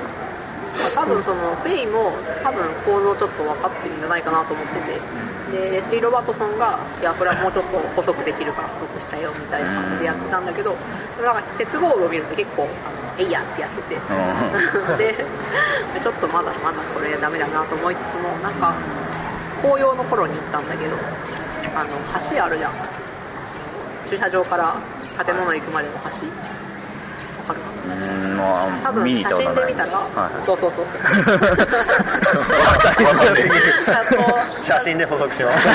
[0.94, 2.12] 多分そのフェイも
[2.42, 5.28] 多分構造ちょっと分かってるんじゃないかなと思ってて。
[5.48, 10.76] でレスリー・ロバートソンがいやこれはもうちょっと細くできるから細くしたよみたいな感じでやってたんだけど
[11.24, 13.96] なんか接合部を見ると結構あのえいやってやってて。
[15.00, 15.24] で
[16.02, 18.74] ちょっとまだまだこれダメだなと思いつつもなんか
[19.62, 20.94] 紅葉の頃に行ったんだけど
[21.74, 21.88] あの
[22.30, 22.72] 橋あるじゃん。
[24.08, 24.76] 駐車場から
[25.24, 26.08] 建物行くまでの橋。
[26.08, 26.12] わ
[27.48, 29.74] かるうんま多分あ見に行写ったことない。
[29.74, 30.98] たら、はいそうそうそうそ
[34.60, 34.64] う。
[34.64, 34.98] 写真。
[34.98, 35.68] で補足します。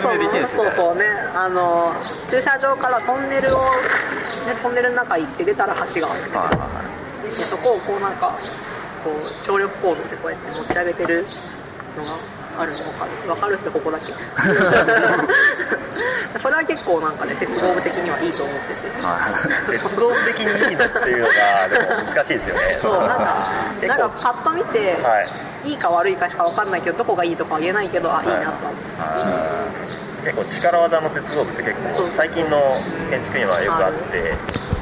[0.00, 0.16] そう
[0.48, 1.92] そうそうねあの
[2.30, 6.82] 駐車場からトンネルを、ね、トンネルの中行って出たら橋があるんだけど、はいは
[7.34, 7.38] い。
[7.38, 8.36] でそこをこうなんか
[9.02, 11.26] こう張力コードでこうやって持ち上げてる
[11.96, 12.10] のが
[12.58, 14.06] あるの分かる分かる人ここだけ。
[16.42, 19.02] それは結構なんかね鉄道部的にはいいと思ってて。
[19.02, 19.18] は
[19.68, 19.78] い。
[19.78, 22.78] 鉄道的にいいのっていうのがでも難しいですよね。
[22.82, 23.48] そうなんか
[23.86, 25.20] なんかパッと見て、は
[25.64, 25.70] い。
[25.70, 28.74] い、いか悪いかしか分かんないけどどこがいいとかは言えないけどあいいなと思っ
[30.22, 32.60] て、結構力技の接合部って結構最近の
[33.10, 34.34] 建築にはよくあって。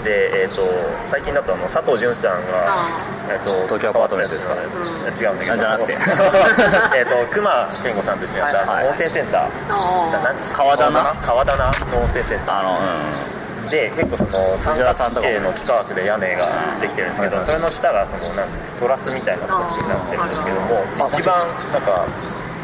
[0.03, 0.63] で、えー、と
[1.11, 5.97] 最近だとあの佐藤淳さんがあ、えー、と東京アパートメントですか違うんだけどあじゃなくて。
[6.97, 8.69] えっと熊健吾さんと一緒にやった、はい。
[8.69, 8.89] はい。
[8.89, 10.53] 温泉センター。
[10.53, 11.15] 川棚？
[11.23, 11.65] 川棚？
[11.91, 22.05] の温泉センタあのーで結構その三角形の幾何学で屋根ができてるんですけど、うんそれの下がそのなんトラスみたいな形になってるんですけどもあ一番なんか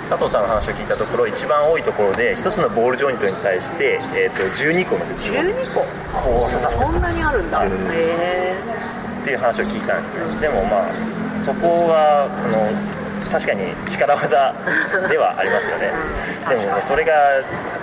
[0.09, 5.81] 佐藤さんの話を聞いたところ一番多いところで一つのボールジョイントに対して、えー、と12個の接合部12個？
[6.13, 7.65] こう刺さそんなにあるんだ。
[7.65, 8.57] へうんえ
[9.29, 10.93] っていう話を聞いたんですねでもまあ
[11.45, 12.65] そこはその
[13.29, 14.57] 確かに力技
[15.11, 15.93] ではありますよね。
[16.49, 17.13] でもねそれが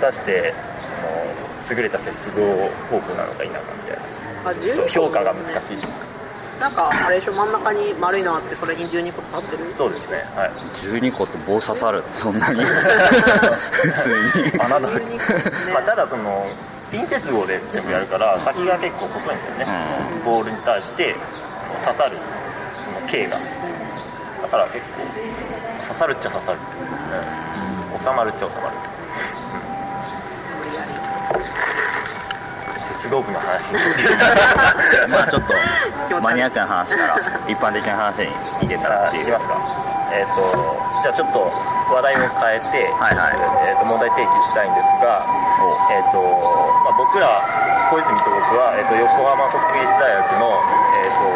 [0.02, 3.98] 果たしてあの優れた接合方法なのか否かみたい
[4.42, 5.78] あ12個な評価が難しい。
[6.58, 9.70] なんかあれでしょ真ん中に丸いのあってそれに12個立ってる？
[9.78, 10.26] そうですね。
[10.34, 10.50] はい。
[10.82, 12.02] 12個って棒刺さる？
[12.18, 12.58] そんなに。
[12.66, 14.58] 普通に。
[14.58, 15.32] 穴だ12個
[15.70, 15.72] ね。
[15.72, 16.44] まあ、ただその
[16.90, 19.66] ピン接合で全部やるから先が結構細いんだよね、
[20.24, 21.14] ボールに対して
[21.84, 22.16] 刺さる
[22.84, 23.38] その径が。
[24.42, 25.02] だから結構
[25.82, 28.76] 刺さるっちゃ刺さる、うん、収まるっちゃ収まる
[30.62, 30.92] 無理やり
[33.00, 33.78] 接合部の話に
[35.10, 35.54] まあちょっと
[36.22, 37.16] マニアックな話から
[37.48, 39.22] 一般的な話にいけたらっていう。
[39.24, 39.54] いきますか。
[40.12, 41.46] えっ、とじゃあちょっと
[41.94, 43.38] 話題を変えて、はいはい。
[43.70, 45.22] えーと問題提起したいんですが、
[45.94, 47.46] えっとまあ、僕ら
[47.94, 50.58] 小泉と僕は、えー、と横浜国立大学の、
[50.98, 51.30] えー、と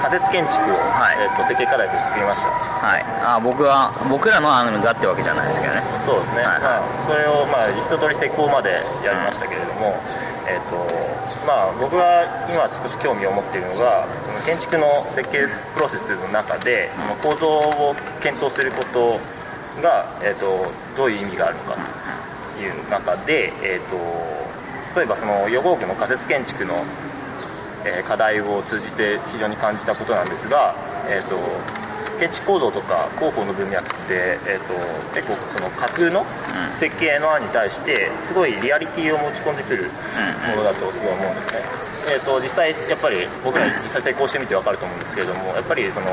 [0.00, 1.20] 仮説建築を、はい。
[1.20, 2.48] えー、と設計課題で作りました。
[2.48, 3.04] はい。
[3.20, 5.84] あ僕は僕らの案がってわけじゃないですけどね。
[6.08, 6.80] そうですね、はいはい。
[6.80, 10.00] まあ、それを、まあ、一通り施工までやりましたけれども、
[10.48, 10.80] えーと
[11.44, 14.08] まあ、僕が今少し興味を持っているのが
[14.44, 19.20] 建築の設計プロセスの中でその構造を検討すること
[19.80, 21.76] が、えー、とどういう意味があるのか
[22.56, 26.74] という中で、えー、と例えばその予防区の仮設建築の、
[27.84, 30.76] えー課題を通じて非常に感じたことなんですが、
[31.08, 31.36] えー、と
[32.20, 34.74] 建築構造とか広報の文脈って、えー、と
[35.14, 36.24] 結構その架空の
[36.78, 39.90] 設計の案に対してすごいリアリティを持ち込んでくる
[40.50, 41.91] ものだとすごい思うんですね。
[42.10, 46.06] えー、と実際やっぱり僕ら実際施工してみて分かると思うんですけれどもやっぱりその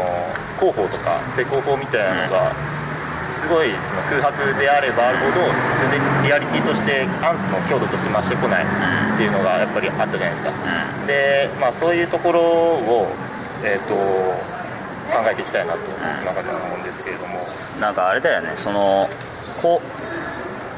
[0.60, 2.54] 広報とか施工法みたいなのが
[3.42, 5.48] すごいその空白であればあるほど
[5.82, 10.52] 全然リアリティとして案の強度として増してこないっていうのがやっぱりあったじゃないですか、
[11.08, 13.08] で、まあ、そういうところを、
[13.64, 13.96] えー、と
[15.10, 15.80] 考えていきたいなと
[16.26, 17.40] 中では思うんですけれども。
[17.80, 19.10] なんかあれだよねその
[19.62, 20.09] こう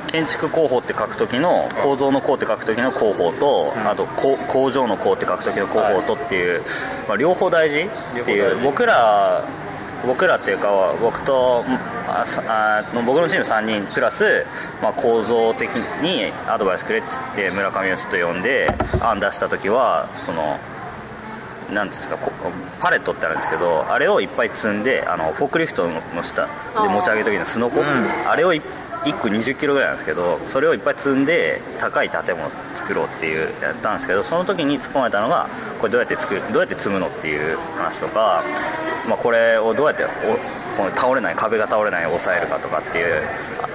[0.07, 6.61] 建築工法って書く時の構造の工って書く時の工法と、あとこ工場の工って書く時の工法とっていう、
[7.07, 7.79] まあ、両方大事
[8.21, 8.59] っていう。
[8.63, 9.43] 僕ら
[10.05, 11.63] 僕らっていうか僕と
[12.07, 14.45] あさあ僕のチーム3人プラス、
[14.81, 15.69] まあ、構造的
[16.01, 20.59] にアドバイスくれっって村上をちょっと呼んで案出した時はその
[21.73, 22.31] なんですかこ
[22.79, 27.81] パレットってあるんですけどあれをいっぱい積んであのフォークリフトの下で持ち上げる時のすのこ、
[28.27, 28.61] あれをい
[29.03, 38.43] 1個2 0キロぐらいなんですけどそれをいっぱい積んで高い建物を作ろうっていうやったんですけどその時に突っ込まれたのがこれどうやって作るどうやって積むのっていう話とか、
[39.07, 40.07] まあ、これをどうやってお
[40.77, 43.21] この倒れない壁が倒れない抑えるかとかっていう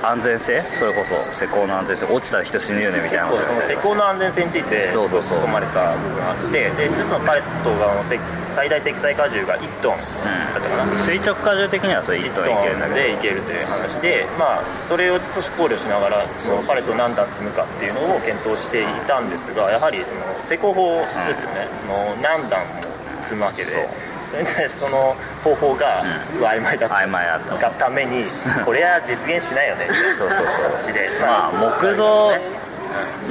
[0.02, 0.62] 安全性？
[0.78, 2.06] それこそ施工の安全性？
[2.14, 5.46] 落ちたら人死ぬよねみたいなそうその施工の安全性についてそうそうそう。
[5.48, 8.18] まれた部分があってで一つのパレットがのせ
[8.54, 12.96] 最大積載荷重が1トンだったかな、垂直荷重的にはそれ1トンいけるんだけど。
[12.96, 22.80] でいけるという話で、まあ、それを少し考慮しながらそのパレットを何段積むかっていうのを検討していたんですがやはりその施工法ですよね、その何段も
[23.24, 23.88] 積むわけで
[24.30, 27.54] それでその方法がすごい曖昧だった,、曖昧だった。
[27.56, 28.24] がために
[28.64, 29.84] これは実現しないよね。
[29.84, 30.46] っていうそうそうそう。
[30.82, 32.32] 形 でまあ木造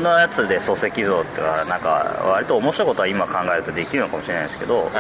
[0.01, 4.91] のやつで礎石像ってのはなんか割と面白いことは今考えるとできるのかもしれないですけど、はい。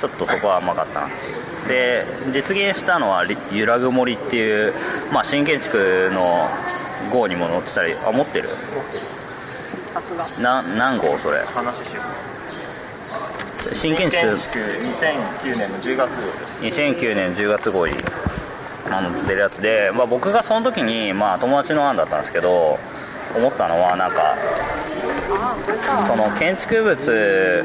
[0.00, 1.08] ちょっとそこは甘かったな
[1.68, 4.74] で実現したのはリ揺らぐ森っていう、
[5.12, 6.48] まあ、新建築の
[7.12, 8.48] 号にも載ってたりあ持ってる？
[10.40, 11.44] 何号それ？
[11.44, 12.31] 話しよう
[13.74, 14.18] 新建築。
[14.26, 17.94] 2009年の10月号です2009年10月号に。
[18.90, 22.78] あの出るやつで、まあ、僕がその時に、まあ、友達の案だったんですけど
[23.34, 24.36] 思ったのはなんか
[26.06, 27.64] その建築物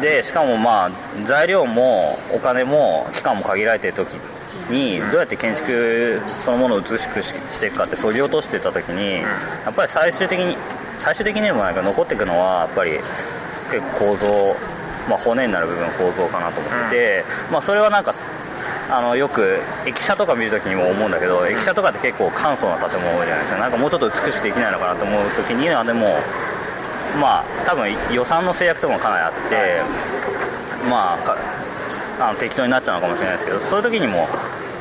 [0.00, 0.90] でしかもまあ
[1.26, 4.08] 材料もお金も期間も限られてる時
[4.70, 10.56] にどうやって建築そのものを美しくししていくかってそぎ落としてた時にやっぱり最終的に
[10.98, 12.92] 最終的にでもないか残っていくのはやっぱり
[13.70, 14.56] 結構構造、
[15.10, 18.14] まあ、骨になる部分の構造かなと思ってて、まあ、それはなんか
[18.88, 23.58] あのよく駅舎とか見るときにも思うんだけど駅舎とかって結構簡素な建物多いじゃないですか。
[23.58, 26.16] なんかもうちょっと美しくできないのかなと思うときにはでも
[27.20, 29.82] まあ多分予算の制約とかもかなりあって、
[30.88, 31.36] まあか
[32.20, 34.28] あの適当になっちゃうのかもしれないですけどそういう時にも、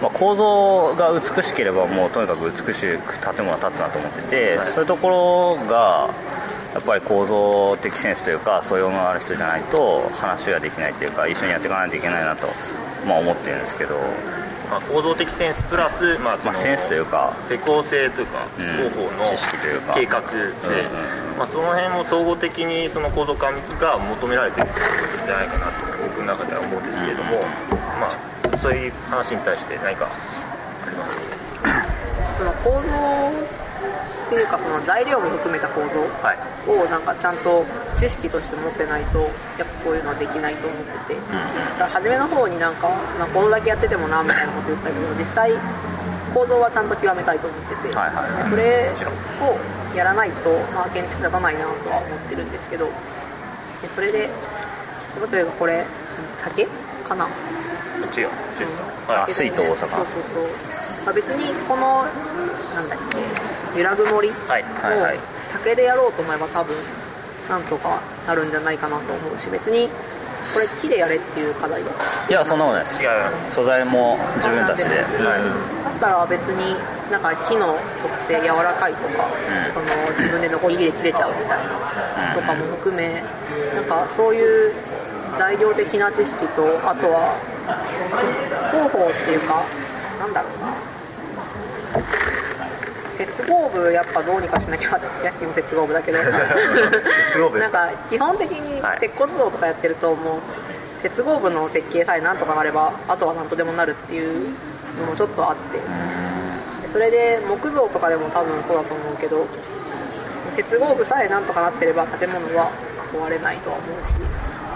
[0.02, 6.10] まあ、構造が美しければもうとにかく美しく建物が建つなと思ってて、そういうところが
[6.74, 12.48] やっぱり構造的センスというか素養のある人じゃないと話ができないというか一緒にやっていかないといけないなと、
[13.08, 13.96] まあ、思ってるんですけど、
[14.70, 19.94] まあ、構造的センスプラス、まあそのまあ、センスというか施工性というか、うん広報の知識というか。
[19.96, 20.40] 計画性、う
[21.36, 24.76] んまあ、その辺も総合的にその構造化が求められているん
[25.26, 25.72] じゃないかなと
[26.04, 27.42] 僕の中では思うんですけれども、
[28.00, 28.12] ま
[28.54, 30.08] あ、そういう話に対して何か
[30.86, 31.12] あります？
[32.38, 32.88] その構造
[34.30, 36.38] っていうかその材料も含めた構造はい。
[36.70, 37.66] をなんかちゃんと
[37.98, 39.18] 知識として持ってないと
[39.58, 45.52] やっぱそういうのはできないと思ってて、だから初めの方になんか、まあ、構造だけやっててもなみたいなこと言ったけど実際
[46.34, 48.94] 構造はちゃんと極めたいと思ってて、それ
[49.42, 52.86] をやらないと、まあ、建築立たないなとは思ってるんですけど。
[52.86, 54.30] でそれで
[55.32, 55.86] 例えばこれ
[56.44, 56.68] 竹？
[57.08, 57.26] かな？
[57.26, 58.30] 違う違う
[59.08, 59.78] はあ水と大阪。
[59.78, 60.44] そうそうそう、
[61.06, 62.06] まあ、別にこの
[62.76, 63.18] なんだっけ
[63.76, 64.30] 揺らぐ森？
[64.30, 65.20] をはいはいはい。
[65.54, 66.76] 竹でやろうと思えば多分
[67.50, 69.90] なんとかなるんじゃないかなと思うし別に
[70.54, 71.90] これ木でやれっていう課題だ
[72.30, 73.02] いやそんなことないです。
[73.02, 73.56] 違います。
[73.56, 76.76] 素材も自分たちで、だったら別に
[77.12, 79.28] なんか木の特性柔らかいとか、
[79.74, 79.86] その
[80.18, 83.22] 自分でノコギリで切れちゃうみたいなとかも含め
[83.76, 84.74] なんかそういう
[85.38, 87.38] 材料的な知識とあとは
[88.72, 89.64] 広報っていうか
[90.20, 90.74] なんだろうな
[93.20, 96.18] 鉄合部やっぱどうにかしなきゃって野球も鉄合部だけど。
[96.24, 99.00] なんか基本的にはい。
[99.00, 100.42] 鉄骨造とかやってるともう
[101.04, 104.56] 鉄合部の設計さえなんとかなればあとは何とでもなるっていう
[105.00, 105.80] のもちょっとあって。
[105.80, 109.46] でそれで木造とかでも多分そうだと思うけど
[110.56, 112.72] 鉄合部さえなんとかなってれば建物は
[113.12, 114.14] 壊れないとは思うし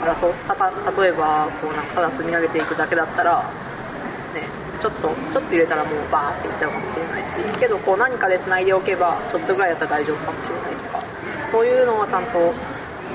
[0.02, 3.73] だからそう例えばこうなんかただ積み上げていくだけだったらね
[4.84, 11.00] ちょっとちょっと入れたらもうバーっていっちゃうかもしれないしけどこう何かで繋いでおけばちょっとぐらいだったら大丈夫かもしれないとか
[11.50, 12.52] そういうのはちゃんと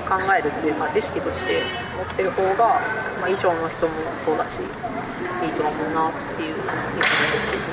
[0.08, 1.60] 考えるっていうか知識として
[1.92, 2.80] 持ってる方が、
[3.20, 3.92] まあ、衣装の人も
[4.24, 6.56] そうだしいいと思うなっていう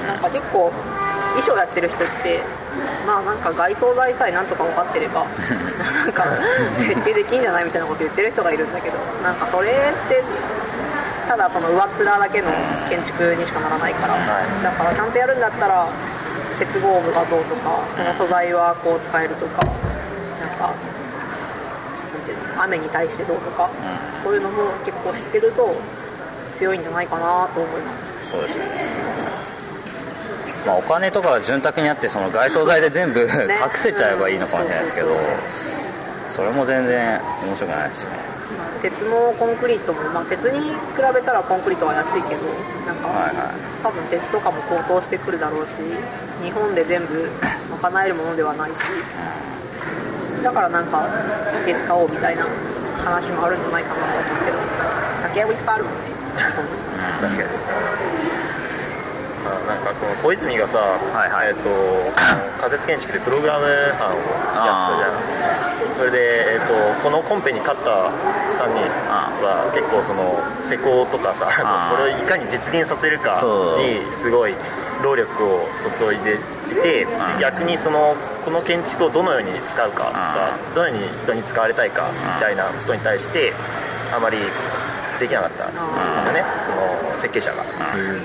[0.03, 0.75] なんか結構
[1.39, 2.43] 衣装やってる人って
[3.07, 5.23] まあなんか外装材さえなんとか分かってれば
[6.03, 6.27] なんか
[6.75, 9.73] 設計できんじゃないみたいなこと言ってる人がいるんだけどなんかそれっ
[10.09, 10.21] て
[11.35, 12.47] ただその上っ面だけの
[12.87, 14.15] 建築にしかならないから、
[14.63, 15.91] だからちゃんとやるんだったら
[16.57, 20.73] 結合部がどうとかこの素材はこう使えるとかなんか
[22.63, 23.69] 雨に対してどうとか、
[24.23, 25.75] そういうのも結構知ってると
[26.57, 28.31] 強いんじゃないかなと思います。
[28.31, 28.63] そうですね。
[30.65, 33.27] まあお金とかが潤沢にあってその外装材で全部 隠
[33.83, 35.15] せちゃえばいいのかもしれないですけどうん。
[36.33, 38.34] それも全然面白くないですね
[38.81, 42.45] 鉄もコンクリートも、まあ、鉄に比べたらコンクリートは安いけど
[42.85, 43.83] なんか、はいはい。
[43.83, 45.71] 多分鉄とかも高騰してくるだろうし
[46.43, 47.29] 日本で全部
[47.81, 48.75] 賄えるものではないし
[50.43, 51.09] だからなんか
[51.65, 52.45] 鉄買おうみたいな
[53.03, 54.57] 話もあるんじゃないかなと思うけど
[55.23, 55.99] 竹やぶいっぱいあるもんね
[57.21, 57.49] 確かに。
[59.45, 61.49] まあなんかこの小泉がさ、いはい。
[61.49, 61.69] えっ、と
[62.17, 64.17] あの仮設建築でプログラム班を
[64.65, 65.64] やってたじゃん
[65.95, 68.11] それで、えー、とこのコンペに勝った
[68.59, 68.83] 3人
[69.39, 71.47] は結構その施工とかさ
[71.91, 73.41] これをいかに実現させるか
[73.79, 74.53] にすごい
[75.03, 75.67] 労力を
[75.97, 76.35] 注いで
[76.71, 83.53] いてん逆にそのこの建築をどのように使うかとかうどのように人に使われたいかみたいなことに対して
[84.13, 84.37] あまり
[85.19, 87.63] できなかったんですよねその設計者が。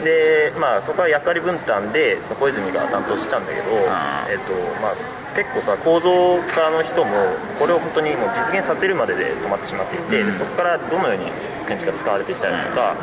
[0.03, 4.53] でまあそこは役割分担でその小泉が担当したんだけど、えっと
[4.83, 4.95] まあ、
[5.35, 7.15] 結構さ構造家の人も
[7.59, 11.31] これを本当にもう実現させるまでで止まってしまっていて、でそこからどのように
[11.69, 12.97] 建築が使われていきたいのか、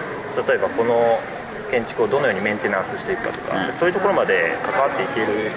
[0.47, 1.19] 例えばこの
[1.71, 5.51] 建築をどのようにメンテナンスしていくかとか、そういうところまで関わっていける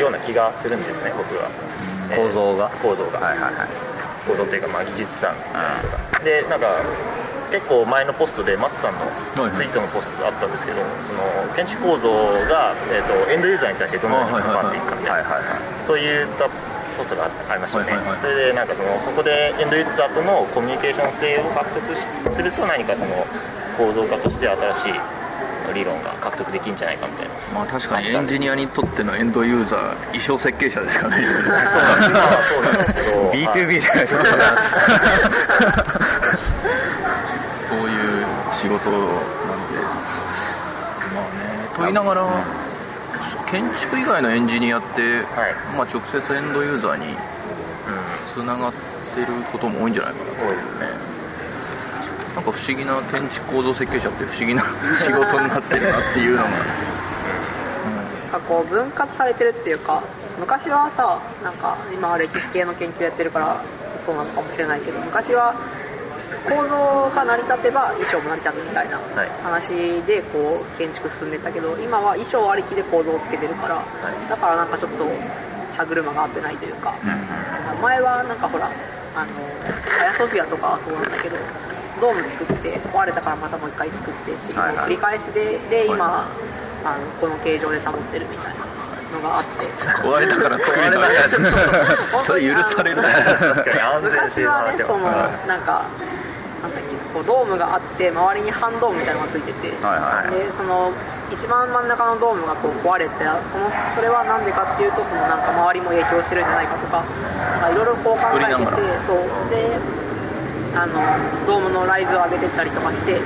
[0.00, 1.50] ような気がするんですね僕は、
[2.10, 2.68] えー構造が？
[2.82, 3.68] 構造が、はいはいはい。
[4.26, 6.76] 構造っていうかまあ技術さんみたいな人が、でなんか
[7.52, 9.04] 結構前のポストで松さんの
[9.52, 11.20] ツイートのポストがあったんですけど、その
[11.54, 12.08] 建築構造
[12.48, 15.28] が、えー、とエンドユーザーに対してどのように関わっていくかみたいな、
[15.86, 16.48] そういった
[16.96, 22.00] ポストがありましたね、それでなんかそのそこでエンドユーザーとのコミュニケーション性を獲得し
[22.34, 23.26] すると何かその
[23.76, 25.00] 構造化として新しい
[25.74, 27.34] 理論が獲得できるんじゃないかみたいな。
[27.54, 31.26] まあ確かにエンジニアにとってのエンドユーザー衣装設計者ですからね。
[32.52, 33.30] そうなんですけど。
[33.30, 34.24] B2B じゃないですか
[38.62, 39.12] 仕事なので。
[41.12, 42.44] まあねと言いながら
[43.50, 45.54] 建築以外のエンジニアって、はい。
[45.76, 47.14] まあ、直接エンドユーザーにうん
[48.32, 48.72] つながっ
[49.14, 50.48] てることも多いんじゃないかな。
[50.48, 50.88] 多いですね。
[52.36, 54.62] なんか不思議な建築構造設計者って不思議な
[55.04, 56.48] 仕事になってるなっていうのが。
[56.48, 56.52] なん。
[58.30, 60.02] かこう分割されてるっていうか
[60.40, 63.60] 昔はさなんか今は歴史系の研究やってるから
[64.06, 65.54] そうなのかもしれないけど昔は
[66.48, 69.28] 構造が成り立てば衣装も成り立つみたいなはい。
[69.42, 74.28] 話でこう建築進んでたけど今は衣装ありきで構造をつけてるから、い。
[74.28, 75.06] だからなんかちょっと
[75.76, 76.94] 歯車が合ってないというか、
[77.80, 78.70] 前はなんかほら
[79.14, 79.30] あの
[80.00, 81.36] アヤソフィアとかはそうなんだけど
[82.00, 86.28] ドーム作って壊れたからまたもう一回作ってっていうのを繰り返しでで今
[86.84, 88.62] あのこの形状で保ってるみたいな
[89.16, 89.72] のがあって。
[90.02, 95.84] 壊れたから作れた それ許される確かに安全性の昔はね話はそのなんか
[96.62, 100.30] なんだっけこうドームがあって周りに半ドームみたいなのがついてて、はいはい。
[100.30, 100.94] でその
[101.34, 107.02] 一番真ん中のドームがこう壊れてそのそれは何でかっていうとそのなんか周りも影響してるんじゃないかとか
[107.58, 108.62] まあいろいろこう考えてて
[109.06, 109.26] そう。
[109.50, 110.02] で
[110.72, 110.96] あの
[111.46, 113.20] ドームのライズを上げてったりとかしてで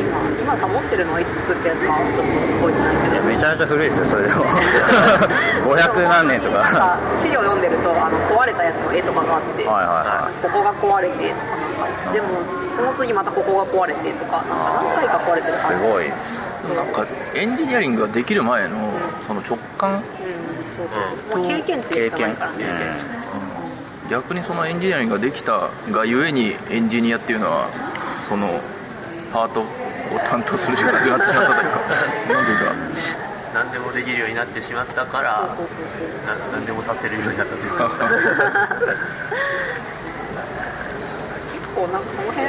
[0.00, 3.24] 今今保ってるのはいつ作ったやつかちょっと覚えてないけど。
[3.26, 4.44] めちゃめちゃ古いですよそれでも。
[5.76, 6.98] 500何年とか。
[7.22, 11.55] 資料読んでるとあの壊れたやつの絵とかがあって、はいはいはここが壊れてとか
[12.12, 12.28] でも
[12.76, 15.78] その次またここが壊れてとかなんか何回か壊れてる感じ。
[15.84, 16.08] すごい。
[16.76, 18.92] なんかエンジニアリングができる前の
[19.26, 19.94] その直感。
[19.94, 20.02] うん
[20.76, 20.88] そう
[21.30, 21.38] そう。
[21.38, 22.66] もう経験値しかないからね、
[24.10, 27.68] 逆にそのエンジニアリングができたがゆえにエンジニアっていうのは
[28.28, 28.60] その
[29.32, 29.64] パートを
[30.28, 31.80] 担当するしかなくなってしまったというか。
[32.34, 32.74] なんていうか
[33.54, 35.56] 何でもできるようになってしまったから
[36.52, 37.98] 何でもさせるようになったというか結
[41.76, 42.48] 構なんかその辺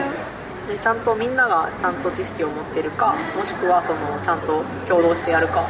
[0.71, 5.67] でちゃんとみんながちゃんと知識を持ってるかもしくはそのちゃんと共同してやるか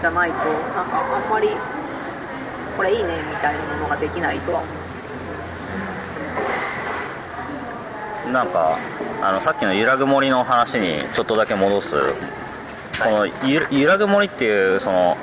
[0.00, 1.50] じゃないとなんかあんまり
[2.76, 4.68] これいいねみたいなものができないとは思
[8.28, 8.32] う。
[8.32, 8.76] なんか
[9.22, 11.88] あのさっきの揺らぐ森の話にちょっとだけ戻す。
[12.98, 15.16] このゆ揺らぐ森っていうその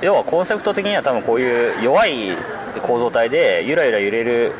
[0.00, 2.36] 要はコンセプト的には多分こういう弱い
[2.82, 4.52] 構造体でゆらゆら揺れる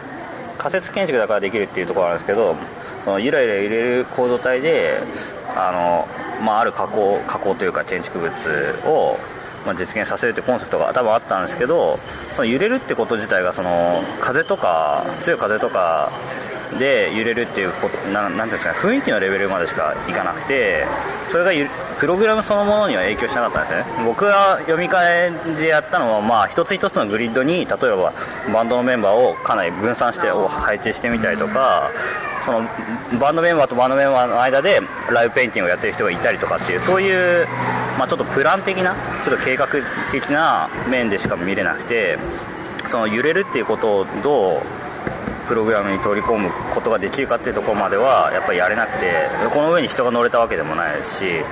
[0.65, 2.57] 仮設建築だからできるっていうところなんですけど
[3.05, 4.99] そのゆらゆら揺れる構造体で
[5.55, 8.33] あの、まあ、ある加工加工というか建築物
[8.87, 9.19] を、
[9.67, 11.99] まあ、実現させるってコンセプトが多分あったんですけど
[12.35, 16.11] その揺れるってこと自体がその風とか強い風とか
[16.79, 20.87] で揺れるっていうことななんですかね雰囲気のレベルまでしかいかなくて
[21.31, 24.05] それがゆプログラムそのものには影響しなかったんですね。
[24.05, 28.13] 僕が読み替えでやったのは、まあ、一つ一つのグリッドに例えば
[28.53, 31.91] バンドのメンバーをかなり分散して配置してみたりとか
[32.45, 32.69] その
[33.19, 37.47] バンドメンバーとバンドメンバーの間でライブペインティングをやってる人がいたりとかっていうそういう、
[37.99, 38.95] まあ、ちょっとプラン的な
[39.25, 39.69] ちょっと計画
[40.13, 42.19] 的な面でしか見れなくて
[42.91, 44.84] その揺れるっていうことをどう
[45.49, 51.43] プログラムに取り込むことができるかっていうところまではやっぱりやれなくてこの上に人が乗れたわけでもないし、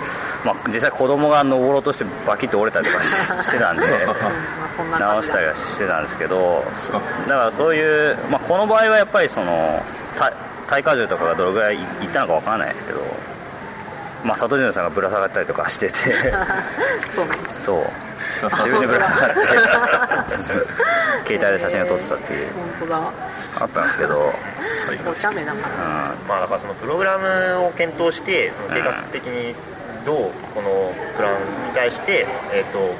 [0.44, 3.08] まあ、実際子供が登ろうとしてバキッと折れたりとかし
[3.46, 3.84] してたんで
[4.98, 6.64] 直したりはしてたんですけど
[7.28, 9.82] だからそういう、まあ、この場合はやっぱりその
[10.18, 10.32] 耐
[10.66, 13.00] 耐荷重とかがどれぐらいいったのかわからないですけど、
[14.24, 15.94] まあ、佐藤潤さんがぶら下がったりとかしてて
[17.14, 17.36] そうね。
[17.66, 17.84] そう。
[18.42, 19.40] 自分でぶら下がって
[21.36, 22.48] 携帯で写真を撮ってたっていう。
[22.54, 23.00] 本当だ
[23.58, 24.32] あったんですけど、
[25.10, 29.54] お茶目だからまあ、だからそのプログラムを検討してその計画的に
[30.04, 31.32] どうこのプラン
[31.68, 32.94] に対して、えー、と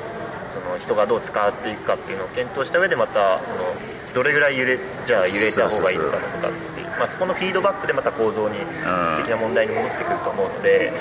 [0.54, 3.74] その人がどう使っていくかっていうのを検討した上でまたその
[4.14, 10.92] どれぐらい揺れじゃあ揺れた方がいいのかとかっていうまあ、そこのフィードバックでまた構造に的な問題に戻ってくると思うので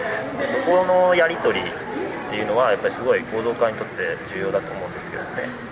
[0.65, 1.73] そこのやり取りっ
[2.29, 5.70] ていうのはやっぱりすごい構造化にとって重要だと思うんですけどね。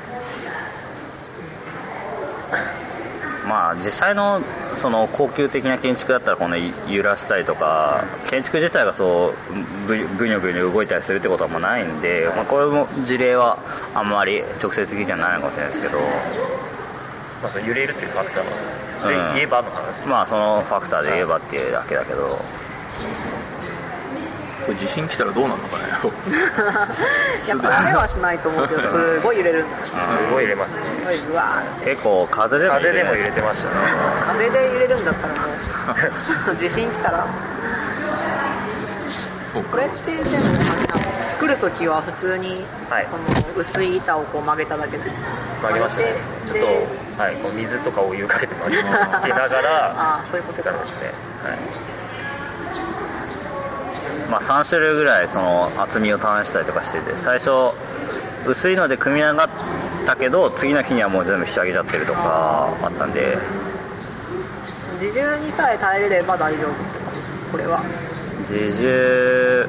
[3.49, 4.43] まあ実際の
[4.79, 13.57] その高級的な建築だったらこの揺らしたりとか建築自体がそうブブニョブニョ動いたりするってことはもうないんで、まあ、これも事例は
[13.95, 15.99] あんまり直接的じゃないのかもしれないですけど。
[17.41, 19.33] まあ、その揺れるっていうファクターのでうん。
[19.35, 22.37] 言えばの話、まあそのファクターで言えばっていうだけだけど。
[24.65, 26.11] これ地震来たらどうなるのかねい
[27.49, 29.77] やこれはしないと思うけどすごい揺れるんだ。
[29.77, 30.75] すごい揺れます。
[30.77, 30.83] ね
[31.29, 33.73] うわ結構風でも風でも揺れててましたね。
[34.29, 37.25] ー風で揺れるんだったらもう 地震来たら。
[39.71, 40.23] これってでも
[41.29, 43.07] 作る時は普通に、はい。
[43.09, 43.17] そ
[43.57, 45.03] の薄い板をこう曲げただけで。
[45.61, 46.15] 曲げましたね。
[46.47, 46.87] ちょっで
[47.17, 50.69] と、はい、こう水とかお湯かけて曲げ つけながらああそういうことか。
[50.69, 51.11] やりますね、
[51.43, 51.88] はい
[54.29, 57.73] まあ3種類ぐらいその厚みを試したりとかしてて最初
[58.47, 59.49] 薄いので組み上がっ
[60.05, 63.37] たけど次の日にはもう全部仕上げちゃってるとかあったんで。
[64.99, 66.99] 自重にさえ耐えれれば大丈夫って
[67.51, 67.81] これは。
[68.49, 69.67] 自重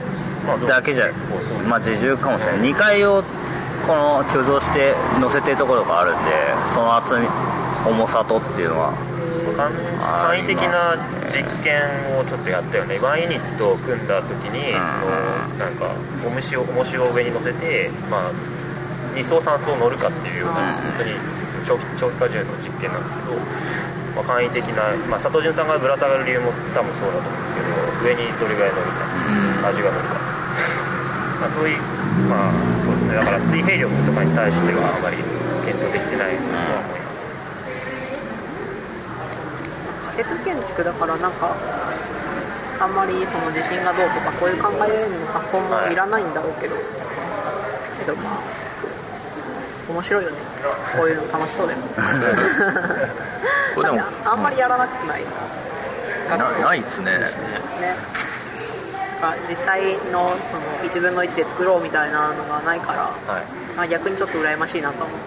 [0.66, 1.08] だけじゃ
[1.68, 2.72] まあ自重かもしれない。
[2.72, 3.22] 2階を
[3.86, 6.30] この居住して乗せてるところがあるんで
[6.74, 7.26] その厚み
[7.86, 8.92] 重さとっていうのは
[9.56, 10.96] 簡簡易的な
[11.30, 11.80] 実験
[12.18, 12.98] をちょっとやったよね。
[12.98, 14.72] ワンユニットを組んだ時に、
[15.58, 15.92] なんか
[16.24, 18.32] 重しを重しを上に乗せて、まあ、
[19.14, 20.74] 2層3層乗るかっていうような、うん。
[20.74, 21.14] 本当に
[21.66, 23.38] 長期長期化重の実験なんですけど、
[24.16, 27.76] まあ、簡易的な、まあ、佐藤潤さんがぶら下がる理由も多分そうだと思うんですけど
[28.06, 30.14] 上にどれぐらい乗るか、味が乗るか、
[31.40, 31.78] まあ、そういう
[32.28, 32.52] まあ
[32.84, 33.14] そうですね。
[33.14, 35.16] だから水平力とかに対してはあまり
[35.64, 36.99] 検討できてないとは思います、
[40.44, 41.54] 建築だからなんか
[42.80, 45.94] あんまりその地震がどうとかそういう考えの発想もい。
[45.94, 48.40] らないんだろうけど、けどまあ
[49.90, 50.36] 面白いよね。
[50.96, 51.78] こういうの楽しそうだよ
[53.74, 55.24] これでもあんまりやらなくない、
[56.30, 57.18] なないですね。
[57.18, 57.26] ね。
[59.48, 63.00] 実際のその1分の1で作ろうみたいなのがないから、
[63.32, 63.44] はい。
[63.76, 65.18] まあ、逆にちょっと羨ましいなと思っ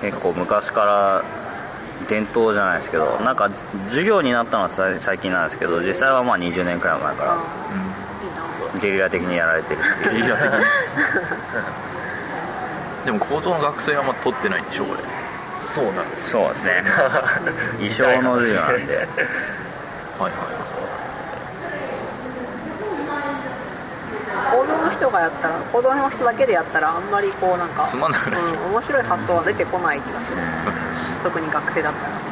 [0.00, 0.06] て。
[0.06, 1.24] 結構昔から
[2.08, 3.50] 伝統じゃないですけどなんか
[3.88, 7.36] 授業になったのはさ最近なんですけど実際はまあ20年くらい前から
[8.80, 10.14] ゲリラ的にやられてるっていう。
[10.16, 10.64] ゲリラ的に。
[13.06, 15.00] でも高等の学生はまだ取ってないんでしょこれ。
[15.74, 16.30] そうなんです。
[16.30, 16.84] そうですね。
[17.78, 18.96] 衣装の授業なんで。
[18.96, 19.06] はい
[20.22, 20.32] はい
[24.50, 30.38] 行動の人がやったら行動の人だけでやったらあんまりこうなんかつまんなくなっちゃううん、面白い発想は出てこない気がする
[31.22, 32.30] 特に学生だったら。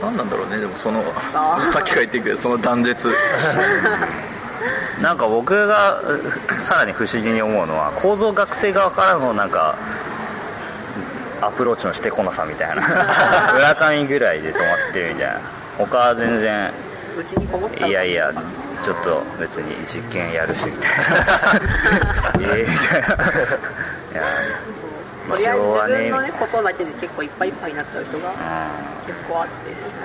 [0.00, 0.60] 何なんだろうね。
[0.60, 1.02] でもその
[1.32, 3.08] さっきから言ってるけどその断絶。
[5.00, 6.20] なんか僕がう
[6.66, 9.76] さらに不思議に思うのは構造学生側からのなんか
[11.40, 12.82] アプローチのしてこなさみたいな。
[13.54, 15.40] 村上ぐらいで止まってるみたいな。
[15.78, 16.72] 他は全然
[17.18, 18.32] うちにこもっちゃういやいや
[18.82, 20.90] ちょっと別に実験やるしみたい
[22.40, 22.54] な。
[22.54, 23.06] ええみたいな。
[23.06, 23.10] い
[24.14, 24.22] や
[25.28, 28.34] とりあえず自分の、ね、ことだけで結構いっぱいいっぱいになっちゃう人がう
[29.06, 29.52] 結構あって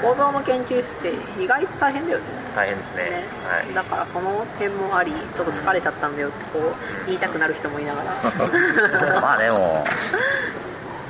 [0.01, 2.25] 構造の研究室って意外と大変だよね。
[2.55, 3.05] 大変ですね。
[3.05, 3.23] ね。
[3.47, 3.73] はい。
[3.73, 6.73] だからその点もありちょっと疲れちゃったんだよってこう
[7.05, 8.11] 言いたくなる人もいながら。
[8.11, 8.15] ん、
[9.23, 9.85] まあでも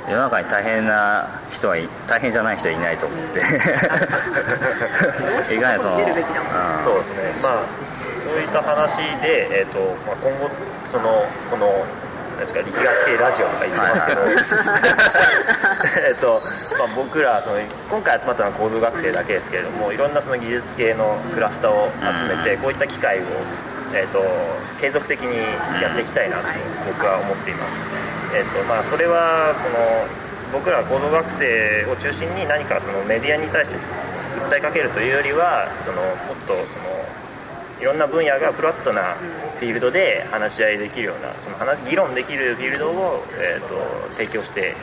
[0.08, 3.40] 世の中に大変な人はい大変じゃない人はいないと思って。
[5.54, 6.52] いかにその、出るべきだもう。
[6.82, 6.84] ん。
[6.84, 7.52] そうですね、まあ、
[8.24, 10.48] そういった話で、えーとまあ、今後、
[10.92, 11.84] そのこの
[12.36, 14.20] ですか力学系ラジオとか言ってますけど、
[16.08, 16.40] えっと
[16.78, 23.22] まあ、僕らその、今回集まったのは構造学生だけですけれども、いろんなその技術系のクラスターを集めて、こういった機会を、
[23.94, 24.22] えー、と
[24.80, 25.38] 継続的に
[25.82, 26.42] やっていきたいなと
[26.86, 28.04] 僕は思っています。
[28.34, 30.06] えーとまあ、それはその
[30.52, 33.76] 僕ら構造学生を中心に何かそのメディアに対して
[34.50, 36.94] 訴えかけるというよりはそのもっとその
[37.84, 39.12] いろんな分野がフラットな
[39.60, 44.74] フィールドで話し合いできるようなその話議論できるフィールドを、えー、と提供して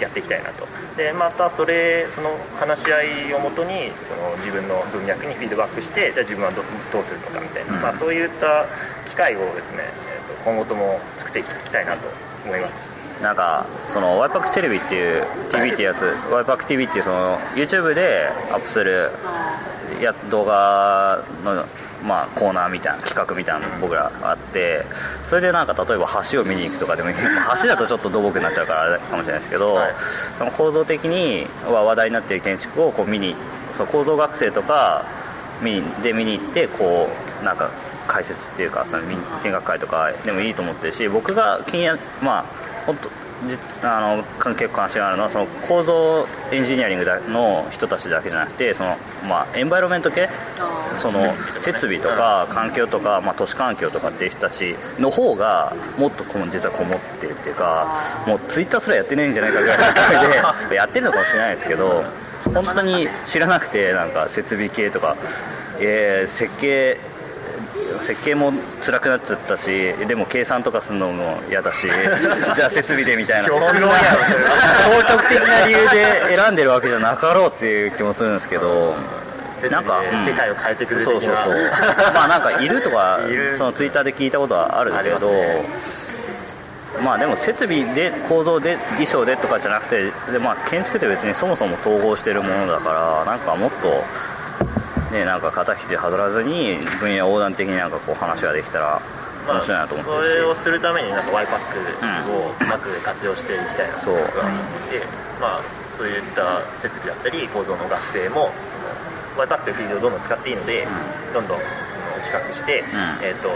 [0.00, 0.66] やっていきたいなと。
[0.96, 8.66] でまたそれその話し合いをもとにその自分の文脈にフィードバックしてじゃあ自分はどどうするのかみたいな、まあ、そういった
[9.08, 12.08] 機会をですね、えー、と今後とも作っていきたいなと
[12.44, 12.90] 思います。
[13.22, 16.02] なんかそのワイパクテレビっていう TV っていうやつ。
[16.32, 19.12] ワイパク TV っていうその YouTube でアップする
[20.04, 21.64] や動画の
[22.04, 24.84] まあコーナーみたいな企画みたいなの僕らあって
[25.28, 27.16] それでなんか例えば橋を見に行くとかでもいい。
[27.16, 29.94] ま あ橋だとちょっと土木になっちゃうからあれかもしれないですけど、はい。
[30.38, 33.36] その構造的には話題になっている建築をこう見に
[33.76, 35.04] その構造学生とか
[35.60, 37.08] 見にで見に行ってこ
[37.40, 37.70] うなんか
[38.06, 42.44] 解説っていうかその見見学会とかでもいいと思ってるし僕が気になまあ
[42.86, 43.14] 本当じ
[43.82, 48.96] あの関係関心があるのはその構造エンジニアリングだの人たちだけじゃなくてその、
[49.28, 50.28] まあ、エンバイロメント系？
[51.00, 51.34] その
[51.64, 62.04] 設備とか環境とか、まあ、都市環境とかっていう人たちの方がもっとこの実はこもってるっていうかもうツイッターすらやってないんじゃないかぐらいの勢いで やってるのかもしれないですけど
[62.54, 65.16] 本当に知らなくてなんか設備系とか、
[65.80, 66.98] えー設計
[68.02, 68.52] 設計も
[68.84, 69.66] 辛くなっちゃったし
[70.06, 71.86] でも計算とかするのも嫌だし
[72.54, 73.48] じゃあ設備でみたいな。
[73.48, 73.78] そんな道
[75.08, 78.94] 徳的な理由で選んでるわけじゃなかろうっていう気もするんですけど
[79.70, 80.24] なんか、うん。
[80.24, 81.70] 世界を変えてくれるそうそうそう。
[82.14, 83.20] まあなんかいるとか
[83.58, 85.30] そのツイッターで聞いたことはあるけど、
[87.00, 94.04] まあでも設備で構造で衣装でとかじゃなくてで、まあ、建築って別にそもそも統合してるものだからなんかもっと
[95.12, 99.00] ねなんか肩ひじ外らずに分野横断的になんかこう話ができたら
[99.46, 105.06] まあ面白いなと思ってそるし、れをするためになんか Y パックをうまく活用していきたいなと思ってて
[105.40, 105.60] まあ
[105.96, 108.50] そういった設備だったり構造の学生も
[109.34, 110.86] その Y パックというフィールドをどんどん使っていいので、
[111.32, 111.68] どんどんその
[112.20, 112.84] 企画して、ん。
[113.24, 113.48] えー、と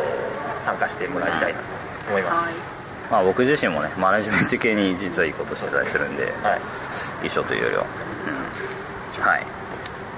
[0.64, 1.64] 参加してもらいたいなと
[2.09, 2.54] 思います、
[3.11, 6.61] まあ、僕自身もねマネジメント系に実はいいことしてたりするんではい。
[7.28, 7.86] 衣装というよりは、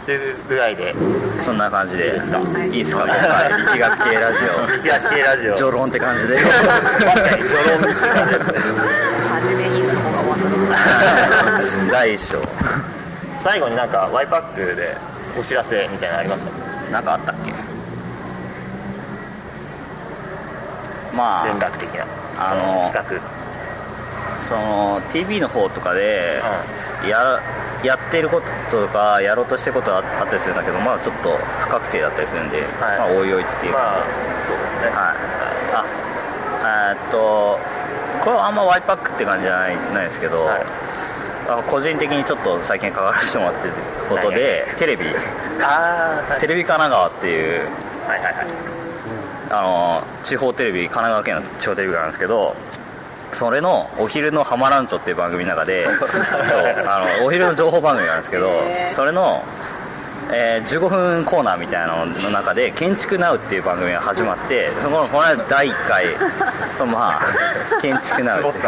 [0.08, 0.94] というぐらいで。
[1.44, 2.38] そんな感じでいいですか？
[2.38, 2.70] はい。
[2.70, 3.04] いいですか？
[3.04, 5.52] 今回力学系ラジ力学系ラジオ。
[5.52, 6.38] オ序論って感じで。
[6.38, 8.58] 確かに序論って感じですね。
[9.44, 10.38] 真面目に言うのが終わっ
[11.84, 11.92] た。
[11.92, 12.40] 第一章
[13.44, 14.96] 最後になんか Y パックで
[15.38, 16.50] お知らせみたいなのありますか？
[16.90, 17.52] なんかあったっけ？
[21.14, 22.06] ま連あ絡的な。
[22.38, 23.20] あの企
[24.48, 26.40] その TV の方とかで
[27.06, 27.42] や
[27.84, 32.98] やってることとかやろうとしてることがあったりするんだけどまだちょっと不確定だったりするんで、はい。
[32.98, 34.04] まあおいおいっていう画まあ
[34.46, 34.90] そうですね。
[34.90, 35.16] はい、
[35.74, 37.58] あえーっと
[38.24, 40.62] これはあんま Y パックって感じじゃないないですけど、はい。
[41.48, 43.74] あの個人的にちょっと最近関わらせてもらってる
[44.08, 45.06] ことでテレビ。
[45.62, 46.40] ああはい。
[46.40, 47.60] テレビ神奈川っていう
[48.06, 48.46] はいはいはい。
[49.50, 52.54] あの地方テレビ神奈川県の地方テレビがあるんですけど
[53.38, 56.08] それのお昼の浜ランチョっていう番組の中で そう
[56.88, 58.50] あのお昼の情報番組があるんですけど
[58.96, 59.44] それの、
[60.32, 66.06] えー15分コーナーみたいなのの中で「建築ナウっていう番組が始まってそのこの間第1回
[66.76, 68.58] その まあ建築ナウって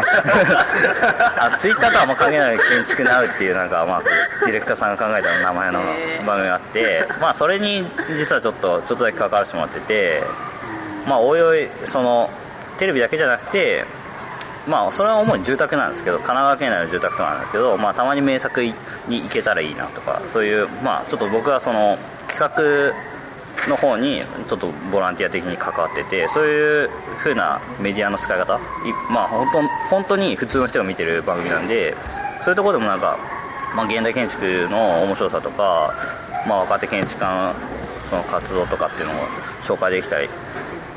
[1.37, 4.03] あツイッターとはあんま関係ない建築ナウっていうなんか、まあ、
[4.47, 5.81] ディレクターさんが考えた名前の
[6.25, 10.23] 番組があって、まあ、それに実はちょっとちょっとだけ関わらせてもらってて
[11.07, 12.31] まあおいおいその
[12.79, 13.85] テレビだけじゃなくて
[14.69, 18.75] まあそれは主に住宅なんですけど神奈川県内の住宅とかなんですけど、まあ、たまに名作に
[19.09, 21.99] 行けたらいいなとかそういうまあちょっと僕はその
[22.29, 28.59] 企画の方にちょっとボランティア的に関わっててそういう風なメディアの使い方い
[29.11, 31.95] まあ本当本当に普通の人が見てる番組なんで
[32.43, 33.19] そういうとこでもなんか、
[33.77, 35.95] まあ、現代建築の面白さとか、
[36.49, 37.55] まあ、若手建築家の
[38.09, 39.17] その活動とかっていうのを
[39.63, 40.25] 紹介できたら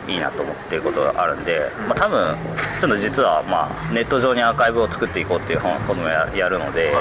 [0.08, 2.36] いいなと思ってることがあるんで、まあ、多分
[2.82, 6.92] ちょっと実はまあネット上にアーカイブを作っていこうっていうこともややるので、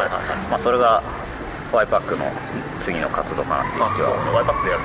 [0.51, 1.03] まあ、それが
[1.73, 2.25] Y パックの
[2.85, 4.33] 次の活動かなっていう気は。
[4.35, 4.83] Y パックでやる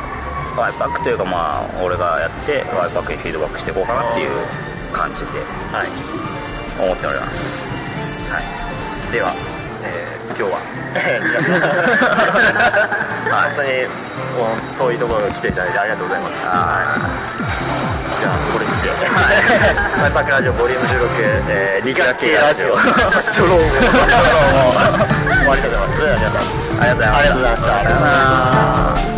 [0.58, 4.32] Y パックというかまあ俺がやって Y パックにフィードバックしていこうかなっていう
[4.92, 5.40] 感じで
[5.72, 5.88] はい。
[6.82, 7.66] 思っております。
[8.30, 9.12] はい。
[9.12, 9.34] では、
[9.84, 10.60] えー今日は。
[13.28, 13.70] 本当に
[14.78, 16.54] 遠いところに来ていただいてありがとうございます、はい、
[18.22, 18.90] じゃあこれにて
[20.00, 20.92] 「マイ パークラジオボリューム16、
[21.50, 22.78] え ー、理学系ラジオ」
[23.34, 23.66] チョローも
[25.34, 26.04] 終わりたいと思います。
[26.04, 26.42] 皆さん
[26.82, 29.17] ありがとうございましたありがとうございました